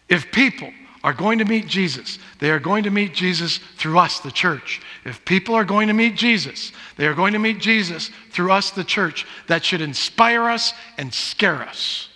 If 0.07 0.31
people 0.31 0.71
are 1.03 1.13
going 1.13 1.39
to 1.39 1.45
meet 1.45 1.67
Jesus, 1.67 2.19
they 2.39 2.51
are 2.51 2.59
going 2.59 2.83
to 2.83 2.91
meet 2.91 3.13
Jesus 3.13 3.59
through 3.77 3.97
us, 3.97 4.19
the 4.19 4.31
church. 4.31 4.81
If 5.03 5.25
people 5.25 5.55
are 5.55 5.65
going 5.65 5.87
to 5.87 5.93
meet 5.93 6.15
Jesus, 6.15 6.71
they 6.95 7.07
are 7.07 7.15
going 7.15 7.33
to 7.33 7.39
meet 7.39 7.59
Jesus 7.59 8.11
through 8.29 8.51
us, 8.51 8.69
the 8.69 8.83
church. 8.83 9.25
That 9.47 9.65
should 9.65 9.81
inspire 9.81 10.43
us 10.43 10.73
and 10.97 11.11
scare 11.13 11.63
us. 11.63 12.09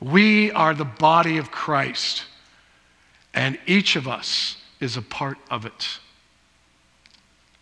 We 0.00 0.50
are 0.52 0.74
the 0.74 0.84
body 0.84 1.36
of 1.36 1.50
Christ, 1.50 2.24
and 3.34 3.58
each 3.66 3.96
of 3.96 4.06
us 4.06 4.56
is 4.80 4.96
a 4.96 5.02
part 5.02 5.38
of 5.50 5.66
it. 5.66 5.98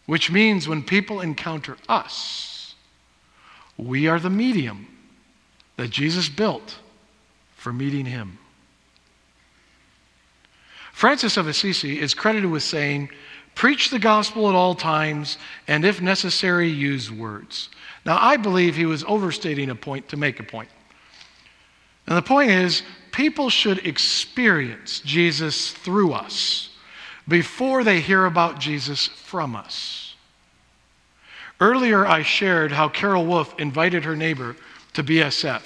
Which 0.06 0.30
means 0.30 0.68
when 0.68 0.82
people 0.82 1.20
encounter 1.20 1.76
us, 1.88 2.74
we 3.78 4.06
are 4.06 4.20
the 4.20 4.30
medium 4.30 4.86
that 5.76 5.90
Jesus 5.90 6.28
built 6.28 6.78
for 7.56 7.72
meeting 7.72 8.04
him. 8.04 8.38
Francis 10.92 11.36
of 11.36 11.48
Assisi 11.48 12.00
is 12.00 12.14
credited 12.14 12.50
with 12.50 12.62
saying, 12.62 13.08
Preach 13.54 13.90
the 13.90 13.98
gospel 13.98 14.48
at 14.48 14.54
all 14.54 14.74
times, 14.74 15.38
and 15.68 15.84
if 15.84 16.00
necessary, 16.00 16.68
use 16.68 17.10
words. 17.10 17.68
Now, 18.04 18.18
I 18.20 18.36
believe 18.36 18.76
he 18.76 18.86
was 18.86 19.04
overstating 19.04 19.70
a 19.70 19.74
point 19.74 20.08
to 20.08 20.16
make 20.16 20.40
a 20.40 20.42
point. 20.42 20.68
And 22.06 22.16
the 22.16 22.22
point 22.22 22.50
is, 22.50 22.82
people 23.12 23.50
should 23.50 23.86
experience 23.86 25.00
Jesus 25.00 25.70
through 25.70 26.12
us 26.12 26.70
before 27.28 27.84
they 27.84 28.00
hear 28.00 28.26
about 28.26 28.58
Jesus 28.58 29.06
from 29.06 29.54
us. 29.54 30.14
Earlier, 31.60 32.04
I 32.04 32.22
shared 32.22 32.72
how 32.72 32.88
Carol 32.88 33.24
Wolf 33.24 33.54
invited 33.58 34.04
her 34.04 34.16
neighbor 34.16 34.56
to 34.94 35.04
BSF. 35.04 35.62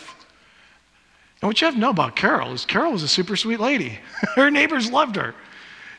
And 1.41 1.49
what 1.49 1.61
you 1.61 1.67
have 1.67 1.75
to 1.75 1.81
know 1.81 1.91
about 1.91 2.17
Carol 2.17 2.53
is 2.53 2.67
Carol 2.67 2.93
was 2.93 3.03
a 3.03 3.09
super 3.09 3.37
sweet 3.37 3.61
lady. 3.61 3.99
her 4.35 4.51
neighbors 4.51 4.91
loved 4.91 5.17
her. 5.17 5.35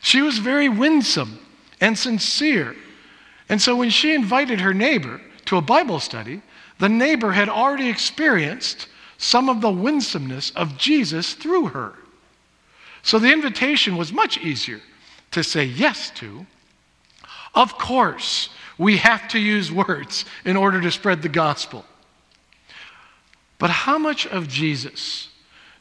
She 0.00 0.22
was 0.22 0.38
very 0.38 0.68
winsome 0.68 1.40
and 1.80 1.98
sincere. 1.98 2.76
And 3.48 3.60
so 3.60 3.74
when 3.74 3.90
she 3.90 4.14
invited 4.14 4.60
her 4.60 4.74
neighbor 4.74 5.20
to 5.46 5.56
a 5.56 5.62
Bible 5.62 6.00
study, 6.00 6.42
the 6.78 6.88
neighbor 6.88 7.32
had 7.32 7.48
already 7.48 7.88
experienced 7.88 8.88
some 9.18 9.48
of 9.48 9.60
the 9.60 9.70
winsomeness 9.70 10.50
of 10.52 10.78
Jesus 10.78 11.34
through 11.34 11.66
her. 11.66 11.94
So 13.02 13.18
the 13.18 13.32
invitation 13.32 13.96
was 13.96 14.12
much 14.12 14.38
easier 14.38 14.80
to 15.32 15.42
say 15.42 15.64
yes 15.64 16.10
to. 16.12 16.46
Of 17.54 17.76
course, 17.76 18.48
we 18.78 18.98
have 18.98 19.26
to 19.28 19.38
use 19.38 19.72
words 19.72 20.24
in 20.44 20.56
order 20.56 20.80
to 20.80 20.90
spread 20.90 21.22
the 21.22 21.28
gospel. 21.28 21.84
But 23.58 23.70
how 23.70 23.98
much 23.98 24.26
of 24.26 24.46
Jesus 24.46 25.28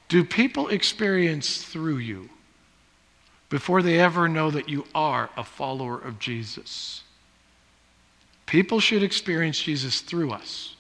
do 0.10 0.24
people 0.24 0.70
experience 0.70 1.62
through 1.62 1.98
you 1.98 2.30
before 3.50 3.84
they 3.84 4.00
ever 4.00 4.28
know 4.28 4.50
that 4.50 4.68
you 4.68 4.86
are 4.96 5.30
a 5.38 5.44
follower 5.44 6.00
of 6.00 6.18
Jesus? 6.18 7.04
People 8.48 8.80
should 8.80 9.04
experience 9.04 9.62
Jesus 9.62 10.02
through 10.02 10.32
us 10.32 10.77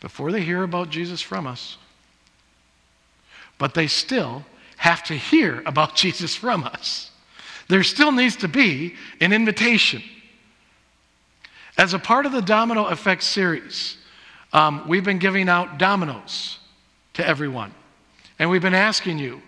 before 0.00 0.32
they 0.32 0.42
hear 0.42 0.62
about 0.62 0.90
Jesus 0.90 1.20
from 1.20 1.46
us. 1.46 1.76
But 3.58 3.74
they 3.74 3.86
still 3.86 4.44
have 4.76 5.02
to 5.04 5.14
hear 5.14 5.62
about 5.66 5.94
Jesus 5.96 6.34
from 6.34 6.64
us. 6.64 7.10
There 7.68 7.82
still 7.82 8.12
needs 8.12 8.36
to 8.36 8.48
be 8.48 8.94
an 9.20 9.32
invitation. 9.32 10.02
As 11.76 11.94
a 11.94 11.98
part 11.98 12.26
of 12.26 12.32
the 12.32 12.42
Domino 12.42 12.86
Effect 12.86 13.22
series, 13.22 13.98
um, 14.52 14.88
we've 14.88 15.04
been 15.04 15.18
giving 15.18 15.48
out 15.48 15.78
dominoes 15.78 16.58
to 17.14 17.26
everyone. 17.26 17.72
And 18.38 18.48
we've 18.48 18.62
been 18.62 18.74
asking 18.74 19.18
you 19.18 19.42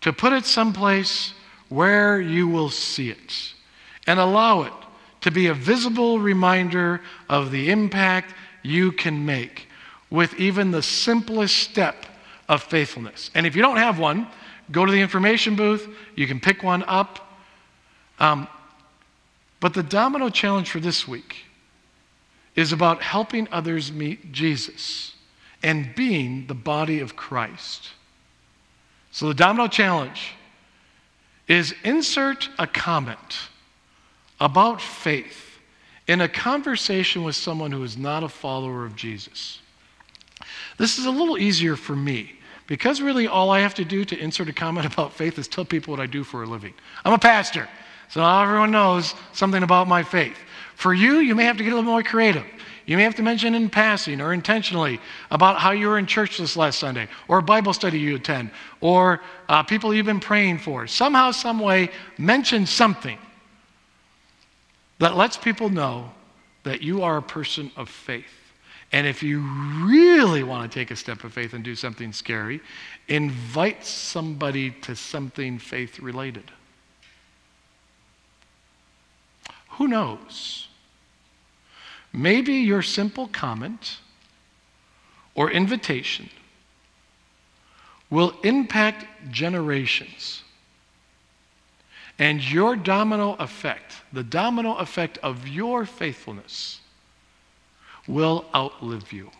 to 0.00 0.12
put 0.12 0.32
it 0.32 0.44
someplace 0.44 1.34
where 1.68 2.20
you 2.20 2.48
will 2.48 2.70
see 2.70 3.10
it 3.10 3.54
and 4.06 4.18
allow 4.18 4.62
it 4.62 4.72
to 5.22 5.30
be 5.30 5.46
a 5.46 5.54
visible 5.54 6.18
reminder 6.18 7.00
of 7.28 7.50
the 7.50 7.70
impact 7.70 8.34
you 8.62 8.92
can 8.92 9.24
make 9.24 9.68
with 10.10 10.34
even 10.34 10.70
the 10.70 10.82
simplest 10.82 11.56
step 11.56 12.06
of 12.48 12.62
faithfulness. 12.62 13.30
And 13.34 13.46
if 13.46 13.56
you 13.56 13.62
don't 13.62 13.76
have 13.76 13.98
one, 13.98 14.26
go 14.70 14.84
to 14.84 14.92
the 14.92 15.00
information 15.00 15.56
booth. 15.56 15.88
You 16.14 16.26
can 16.26 16.40
pick 16.40 16.62
one 16.62 16.84
up. 16.86 17.20
Um, 18.18 18.48
but 19.60 19.74
the 19.74 19.82
domino 19.82 20.28
challenge 20.28 20.70
for 20.70 20.80
this 20.80 21.08
week 21.08 21.44
is 22.54 22.72
about 22.72 23.02
helping 23.02 23.48
others 23.50 23.90
meet 23.90 24.32
Jesus 24.32 25.14
and 25.62 25.94
being 25.94 26.46
the 26.46 26.54
body 26.54 27.00
of 27.00 27.16
Christ. 27.16 27.90
So 29.10 29.28
the 29.28 29.34
domino 29.34 29.68
challenge 29.68 30.34
is 31.48 31.74
insert 31.82 32.48
a 32.58 32.66
comment 32.66 33.48
about 34.40 34.80
faith 34.80 35.58
in 36.06 36.20
a 36.20 36.28
conversation 36.28 37.24
with 37.24 37.34
someone 37.34 37.72
who 37.72 37.82
is 37.82 37.96
not 37.96 38.22
a 38.22 38.28
follower 38.28 38.84
of 38.84 38.94
Jesus. 38.94 39.60
This 40.78 40.98
is 40.98 41.06
a 41.06 41.10
little 41.10 41.38
easier 41.38 41.76
for 41.76 41.94
me 41.94 42.32
because 42.66 43.00
really 43.00 43.26
all 43.26 43.50
I 43.50 43.60
have 43.60 43.74
to 43.74 43.84
do 43.84 44.04
to 44.04 44.18
insert 44.18 44.48
a 44.48 44.52
comment 44.52 44.86
about 44.92 45.12
faith 45.12 45.38
is 45.38 45.48
tell 45.48 45.64
people 45.64 45.92
what 45.92 46.00
I 46.00 46.06
do 46.06 46.24
for 46.24 46.42
a 46.42 46.46
living. 46.46 46.74
I'm 47.04 47.12
a 47.12 47.18
pastor, 47.18 47.68
so 48.08 48.24
everyone 48.24 48.70
knows 48.70 49.14
something 49.32 49.62
about 49.62 49.88
my 49.88 50.02
faith. 50.02 50.36
For 50.76 50.92
you, 50.92 51.18
you 51.18 51.34
may 51.34 51.44
have 51.44 51.56
to 51.58 51.64
get 51.64 51.72
a 51.72 51.76
little 51.76 51.90
more 51.90 52.02
creative. 52.02 52.44
You 52.86 52.96
may 52.98 53.04
have 53.04 53.14
to 53.14 53.22
mention 53.22 53.54
in 53.54 53.70
passing 53.70 54.20
or 54.20 54.34
intentionally 54.34 55.00
about 55.30 55.58
how 55.58 55.70
you 55.70 55.88
were 55.88 55.98
in 55.98 56.06
church 56.06 56.36
this 56.36 56.56
last 56.56 56.78
Sunday, 56.78 57.08
or 57.28 57.38
a 57.38 57.42
Bible 57.42 57.72
study 57.72 57.98
you 57.98 58.16
attend, 58.16 58.50
or 58.80 59.22
uh, 59.48 59.62
people 59.62 59.94
you've 59.94 60.04
been 60.04 60.20
praying 60.20 60.58
for. 60.58 60.86
Somehow, 60.86 61.30
some 61.30 61.60
way, 61.60 61.90
mention 62.18 62.66
something 62.66 63.18
that 64.98 65.16
lets 65.16 65.36
people 65.38 65.70
know 65.70 66.10
that 66.64 66.82
you 66.82 67.02
are 67.02 67.16
a 67.16 67.22
person 67.22 67.70
of 67.76 67.88
faith. 67.88 68.43
And 68.94 69.08
if 69.08 69.24
you 69.24 69.40
really 69.40 70.44
want 70.44 70.70
to 70.70 70.78
take 70.78 70.92
a 70.92 70.96
step 70.96 71.24
of 71.24 71.32
faith 71.32 71.52
and 71.52 71.64
do 71.64 71.74
something 71.74 72.12
scary, 72.12 72.60
invite 73.08 73.84
somebody 73.84 74.70
to 74.82 74.94
something 74.94 75.58
faith 75.58 75.98
related. 75.98 76.52
Who 79.70 79.88
knows? 79.88 80.68
Maybe 82.12 82.52
your 82.52 82.82
simple 82.82 83.26
comment 83.26 83.98
or 85.34 85.50
invitation 85.50 86.30
will 88.10 88.32
impact 88.44 89.06
generations. 89.32 90.44
And 92.20 92.48
your 92.48 92.76
domino 92.76 93.34
effect, 93.40 94.02
the 94.12 94.22
domino 94.22 94.76
effect 94.76 95.18
of 95.18 95.48
your 95.48 95.84
faithfulness, 95.84 96.80
will 98.06 98.44
outlive 98.54 99.12
you. 99.12 99.30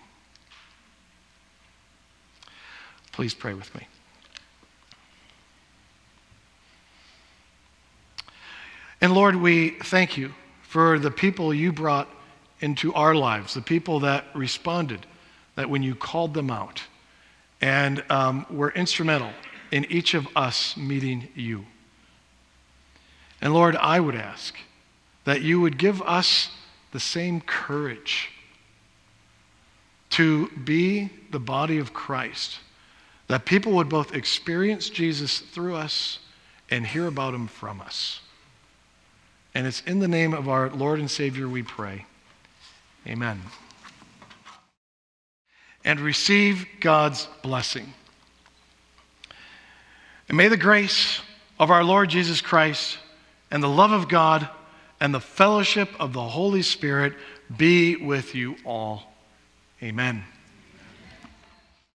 Please 3.12 3.35
pray 3.35 3.55
with 3.55 3.72
me. 3.74 3.87
And 9.00 9.14
Lord, 9.14 9.37
we 9.37 9.70
thank 9.70 10.16
you 10.16 10.33
for 10.62 10.98
the 10.98 11.11
people 11.11 11.53
you 11.53 11.72
brought 11.72 12.09
into 12.61 12.92
our 12.94 13.14
lives, 13.14 13.55
the 13.55 13.62
people 13.62 14.00
that 14.00 14.24
responded, 14.35 15.07
that 15.57 15.68
when 15.68 15.83
you 15.83 15.94
called 15.94 16.35
them 16.35 16.50
out, 16.50 16.83
and 17.61 18.03
um, 18.11 18.46
were 18.50 18.70
instrumental 18.72 19.31
in 19.70 19.85
each 19.90 20.14
of 20.14 20.27
us 20.37 20.77
meeting 20.77 21.29
you. 21.35 21.64
And 23.40 23.55
Lord, 23.55 23.77
I 23.77 24.00
would 24.00 24.14
ask 24.14 24.55
that 25.24 25.42
you 25.42 25.61
would 25.61 25.79
give 25.79 26.03
us 26.03 26.50
the 26.92 27.00
same 27.00 27.40
courage 27.40 28.31
to 30.14 30.48
be 30.50 31.11
the 31.33 31.40
body 31.40 31.79
of 31.79 31.92
Christ, 31.92 32.61
that 33.27 33.44
people 33.44 33.72
would 33.72 33.88
both 33.88 34.14
experience 34.14 34.88
Jesus 34.88 35.40
through 35.40 35.74
us 35.74 36.20
and 36.70 36.87
hear 36.87 37.09
about 37.09 37.35
him 37.35 37.48
from 37.48 37.81
us. 37.81 38.20
And 39.57 39.66
it's 39.66 39.81
in 39.83 39.98
the 39.98 40.07
name 40.07 40.33
of 40.33 40.48
our 40.48 40.70
Lord 40.70 41.00
and 41.00 41.11
Savior 41.11 41.48
we 41.48 41.64
pray. 41.64 42.07
Amen. 43.09 43.40
And 45.85 45.98
receive 45.98 46.64
God's 46.81 47.27
blessing. 47.42 47.92
And 50.29 50.37
may 50.37 50.46
the 50.46 50.57
grace 50.57 51.20
of 51.59 51.72
our 51.72 51.83
Lord 51.83 52.09
Jesus 52.09 52.40
Christ 52.40 52.98
and 53.50 53.61
the 53.61 53.68
love 53.68 53.90
of 53.90 54.09
God 54.09 54.48
and 55.00 55.12
the 55.12 55.20
fellowship 55.20 55.88
of 55.98 56.12
the 56.12 56.22
Holy 56.22 56.62
Spirit 56.62 57.14
be 57.57 57.96
with 57.96 58.37
you 58.37 58.55
all. 58.64 59.13
Amen. 59.85 60.25